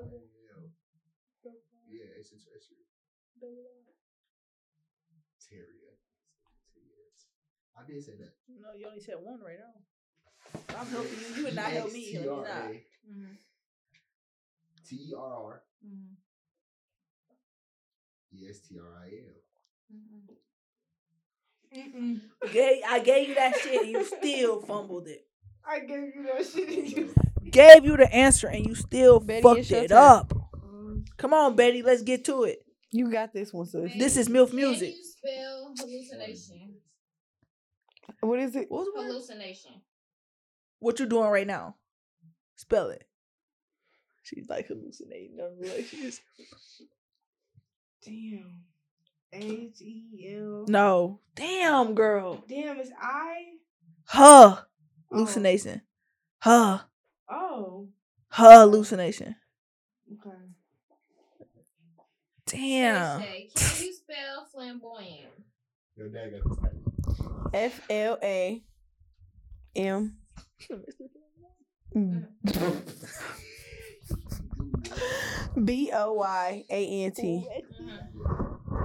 [0.04, 0.64] S-T-R-A-L.
[1.88, 2.84] Yeah, it's extraterrestrial.
[5.50, 5.94] Terrier.
[7.78, 8.34] I did say that.
[8.50, 9.76] No, you only said one right now.
[10.80, 11.36] I'm helping you.
[11.38, 12.18] You would not help me.
[12.18, 12.72] Let me not.
[12.72, 12.86] E-X-T-R-A.
[14.88, 15.64] T-E-R-R.
[18.34, 19.42] E-S-T-R-I-L.
[22.52, 25.28] Gave, I gave you that shit and you still fumbled it.
[25.68, 26.70] I gave you that shit.
[26.70, 27.14] and you-
[27.52, 29.98] Gave you the answer and you still Bettie, fucked it's your it turn.
[29.98, 30.30] up.
[30.34, 31.00] Mm-hmm.
[31.18, 32.60] Come on, Bettie, let's get to it.
[32.92, 33.92] You got this one, sis.
[33.98, 34.96] This is MILF Can music.
[34.96, 36.76] you spell hallucination?
[38.22, 38.68] What is it?
[38.70, 39.04] What was the?
[39.04, 39.72] Hallucination.
[40.80, 41.76] What you doing right now?
[42.56, 43.04] Spell it.
[44.24, 45.36] She's like hallucinating.
[45.38, 46.22] No, like she's
[48.04, 48.62] Damn.
[49.34, 50.66] H E L.
[50.70, 51.20] no.
[51.36, 52.44] Damn, girl.
[52.48, 53.44] Damn, it's I.
[54.06, 54.56] Huh.
[54.58, 54.64] Oh.
[55.12, 55.82] Hallucination.
[56.40, 56.80] Huh.
[57.30, 57.90] Oh.
[58.30, 58.60] Huh.
[58.62, 59.36] Hallucination.
[60.12, 60.36] Okay.
[62.48, 63.22] Damn.
[63.22, 65.32] Shay, Can you spell flamboyant?
[65.96, 66.74] Your dad got this type.
[67.54, 68.64] F L A
[69.76, 70.18] M.
[75.64, 77.48] B O Y A N T.
[77.82, 78.84] Mm-hmm.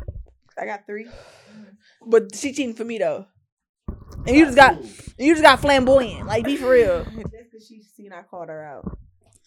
[0.59, 1.05] I got three.
[1.05, 2.11] Mm-hmm.
[2.11, 3.27] But she cheating for me though.
[4.27, 4.83] And you just got
[5.19, 6.27] you just got flamboyant.
[6.27, 7.05] Like be for real.
[7.61, 8.99] That's because she seen I called her out.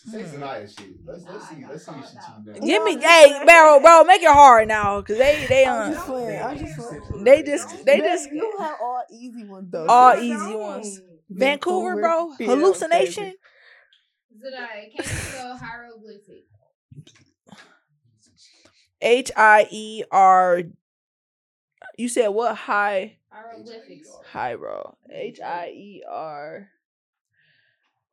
[0.05, 0.95] Say Zanaya shit.
[1.05, 2.61] Let's let's see let's see if she cheating.
[2.61, 2.65] now.
[2.65, 5.01] Give me hey Barrel, bro, make it hard now.
[5.01, 6.41] Cause they they I'm uh, just playing.
[6.43, 7.23] I'm just playing.
[7.23, 9.87] they just they just you have all easy ones though.
[9.87, 10.23] all sis.
[10.23, 11.01] easy ones.
[11.29, 12.33] Vancouver, bro.
[12.39, 13.33] Yeah, Hallucination.
[14.35, 16.45] Zadai, can you spell hieroglyphic?
[19.01, 20.63] H I E R.
[21.97, 22.55] You said what?
[22.55, 24.09] High, Hieroglyphics.
[24.31, 24.95] high, bro.
[25.09, 26.69] H I E R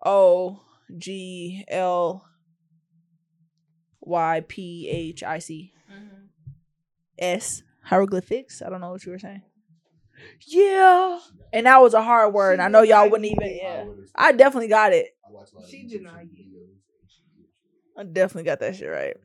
[0.04, 0.60] O
[0.98, 2.24] G L
[4.00, 6.26] Y P H I C Mm-hmm.
[7.18, 7.62] S.
[7.82, 8.62] Hieroglyphics.
[8.62, 9.42] I don't know what you were saying.
[10.46, 11.18] Yeah,
[11.52, 12.52] and that was a hard word.
[12.54, 13.58] and I know y'all wouldn't even.
[13.60, 13.84] Yeah,
[14.14, 15.08] I definitely got it.
[15.26, 16.68] I watch a lot of She YouTube did get videos.
[17.96, 19.16] I definitely got that shit right.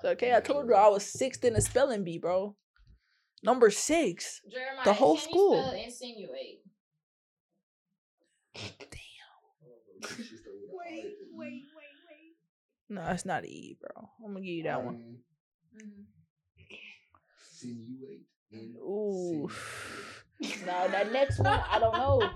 [0.00, 2.56] So, okay, I told you I was sixth in the spelling bee, bro.
[3.42, 4.40] Number six.
[4.50, 5.56] Jeremiah, The whole can school.
[5.56, 6.60] You spell insinuate?
[10.72, 12.34] Wait, wait, wait, wait.
[12.88, 14.08] No, it's not E, bro.
[14.24, 15.18] I'm gonna give you that one.
[17.62, 18.26] Insinuate.
[18.78, 19.48] Ooh.
[20.66, 22.30] Now that next one, I don't know.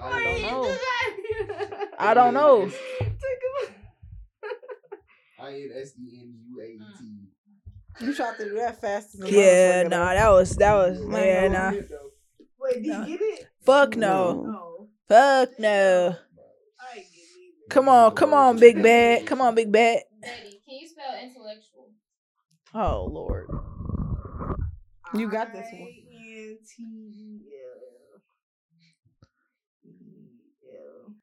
[0.00, 0.76] I don't know.
[1.98, 2.70] I don't know.
[5.38, 6.78] I N S E N U A T.
[7.02, 8.06] Mm.
[8.06, 9.14] You tried to do that fast.
[9.14, 11.80] as Yeah, motherfucker, nah, that was that was Man, yeah, nah.
[12.60, 13.00] Wait, did No.
[13.00, 13.46] you get it?
[13.64, 14.42] Fuck no.
[14.44, 14.88] No.
[15.08, 16.16] Fuck no.
[17.68, 19.26] Come on, come on, big bad.
[19.26, 20.02] Come on, big bad.
[20.20, 21.90] Bettie, can you spell intellectual?
[22.74, 23.48] Oh Lord.
[25.14, 25.88] You got this one.
[26.12, 27.46] I-N-T-E-L.
[29.84, 31.14] E-L.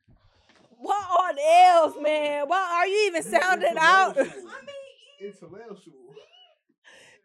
[0.78, 2.48] What on else, man?
[2.48, 4.18] Why are you even sounding out?
[5.20, 6.16] Intellectual.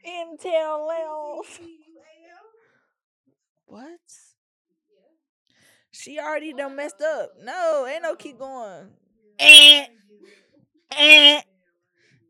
[0.07, 0.87] Intel
[3.67, 4.01] What?
[5.93, 7.31] She already done messed up.
[7.43, 8.89] No, ain't no keep going.
[9.39, 9.87] Eh,
[10.93, 11.41] eh.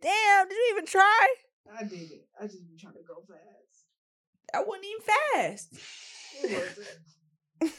[0.00, 1.26] Damn, did you even try?
[1.76, 2.26] I did it.
[2.40, 3.42] I just be trying to go fast.
[4.52, 5.02] That wasn't even
[5.32, 5.68] fast.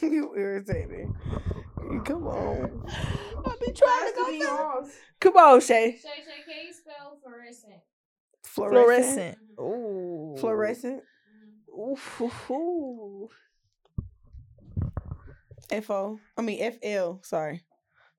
[0.01, 1.15] you irritating.
[2.05, 2.85] Come on.
[3.45, 4.97] I've been trying to go fast.
[5.19, 5.97] Come on, Shay.
[6.01, 7.81] Shay, Shay, can you spell fluorescent?
[8.43, 9.37] Fluorescent.
[9.55, 9.59] Fluorescent.
[9.59, 10.35] Ooh.
[10.39, 11.03] Fluorescent.
[12.51, 13.29] Ooh.
[15.69, 15.77] Hoo, hoo.
[15.77, 16.19] F O.
[16.37, 17.19] I mean F L.
[17.23, 17.61] Sorry.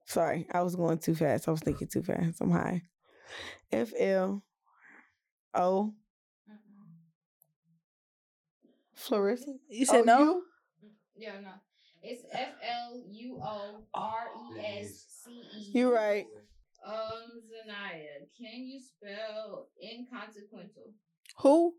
[0.06, 0.46] Sorry.
[0.52, 1.48] I was going too fast.
[1.48, 2.40] I was thinking too fast.
[2.40, 2.82] I'm high.
[3.72, 4.42] F L
[5.54, 5.94] O.
[8.94, 9.60] Fluorescent.
[9.68, 10.18] You said Oh, no?
[10.20, 10.42] you?
[11.16, 11.50] Yeah, no.
[12.02, 15.70] It's F L U O R E S C E.
[15.74, 16.26] You're right.
[16.84, 20.92] Um, Zanaya, can you spell inconsequential?
[21.38, 21.74] Who?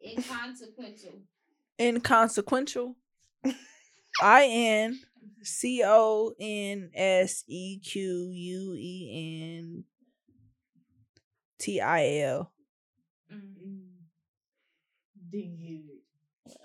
[0.00, 1.22] Inconsequential.
[1.78, 2.96] Inconsequential.
[4.20, 5.00] I N
[5.42, 9.84] C O N S E Q U E N
[11.58, 12.52] T I L.
[13.32, 13.76] Mm-hmm.
[15.30, 15.82] Did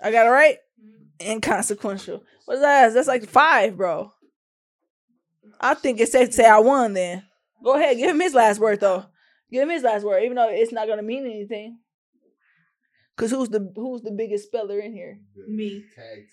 [0.02, 0.58] I got it right?
[0.80, 1.32] Mm-hmm.
[1.32, 2.22] Inconsequential.
[2.46, 2.92] What's that?
[2.94, 4.12] That's like five, bro.
[5.60, 7.24] I think it's safe to say I won then.
[7.62, 9.06] Go ahead, give him his last word though.
[9.50, 11.78] Give him his last word, even though it's not gonna mean anything.
[13.16, 15.20] Cause who's the who's the biggest speller in here?
[15.46, 15.84] Me.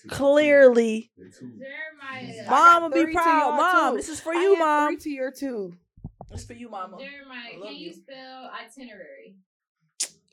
[0.08, 1.12] Clearly.
[1.18, 2.50] Jeremiah.
[2.50, 3.58] Mom got will be proud.
[3.58, 3.98] Mom, too.
[3.98, 4.88] this is for I you, mom.
[4.88, 5.74] Three to your two.
[6.32, 6.98] It's for you, mama.
[6.98, 7.94] Jeremiah, can you you.
[7.94, 9.36] spell itinerary?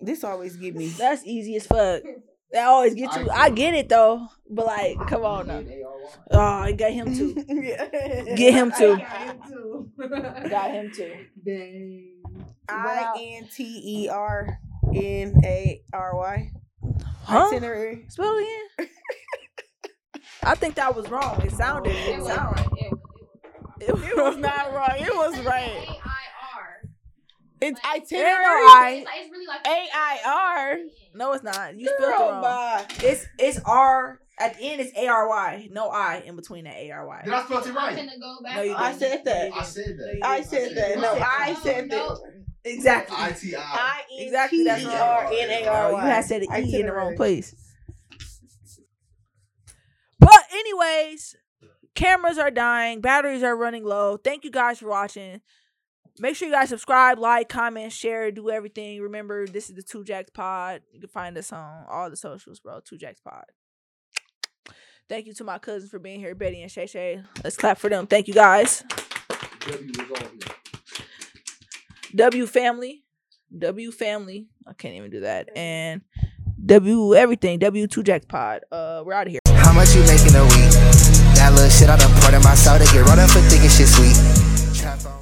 [0.00, 0.88] This always get me.
[0.88, 2.02] That's easy as fuck.
[2.52, 3.28] That always get you.
[3.28, 5.62] I get it though, but like, come on now.
[6.30, 7.34] Oh, I got him too.
[8.36, 8.96] Get him I too.
[8.96, 9.90] got him too.
[10.48, 11.16] Got him too.
[11.44, 12.22] Dang.
[12.68, 14.60] I N T E R
[14.94, 16.50] N A R Y.
[17.24, 17.48] Huh?
[17.48, 18.04] Itinerary.
[18.08, 18.42] Spell it
[18.78, 18.90] again.
[20.44, 21.40] I think that was wrong.
[21.44, 21.90] It sounded.
[21.92, 22.66] It It was, sounded.
[22.76, 22.92] it,
[23.80, 24.90] It was not wrong.
[24.92, 25.72] It was right.
[25.88, 26.82] A-I-R.
[27.60, 28.98] It's There ain't itinerary.
[28.98, 30.18] It's, like, it's really like A I
[30.70, 30.78] R.
[31.14, 31.76] No, it's not.
[31.78, 32.42] You spelled it wrong.
[32.42, 32.86] bye.
[33.02, 34.80] It's it's R at the end.
[34.82, 35.68] It's A R Y.
[35.72, 37.22] No I in between that A R Y.
[37.24, 37.96] Did I spell it I'm right?
[37.96, 38.56] gonna go back.
[38.56, 39.00] No, you I didn't.
[39.00, 39.52] said that.
[39.54, 40.18] I said that.
[40.22, 40.98] I said that.
[41.00, 42.20] No, I said No, that.
[42.66, 43.16] Exactly.
[43.18, 43.60] I T I.
[43.60, 45.28] I Exactly, that's N wrong.
[45.30, 46.02] T E R N A R Y.
[46.02, 47.54] you had said the E in the wrong place.
[50.18, 51.36] But anyways,
[51.94, 54.16] cameras are dying, batteries are running low.
[54.16, 55.40] Thank you guys for watching.
[56.18, 59.02] Make sure you guys subscribe, like, comment, share, do everything.
[59.02, 60.80] Remember, this is the Two Jacks Pod.
[60.90, 62.80] You can find us on all the socials, bro.
[62.80, 63.44] Two Jacks Pod.
[65.08, 67.22] Thank you to my cousins for being here, Bettie and Shay Shay.
[67.44, 68.06] Let's clap for them.
[68.06, 68.82] Thank you guys.
[72.16, 72.76] W was all here.
[72.76, 73.04] W family,
[73.58, 74.46] W family.
[74.66, 75.50] I can't even do that.
[75.56, 76.02] And
[76.64, 77.58] W everything.
[77.58, 78.62] W two Jacks Pod.
[78.72, 79.40] Uh, we're out of here.
[79.48, 80.72] How much you making a week?
[81.36, 83.88] That little shit I done poured in my soda, get rolled up for thinking shit
[83.88, 84.16] sweet.
[84.80, 85.16] Trap on-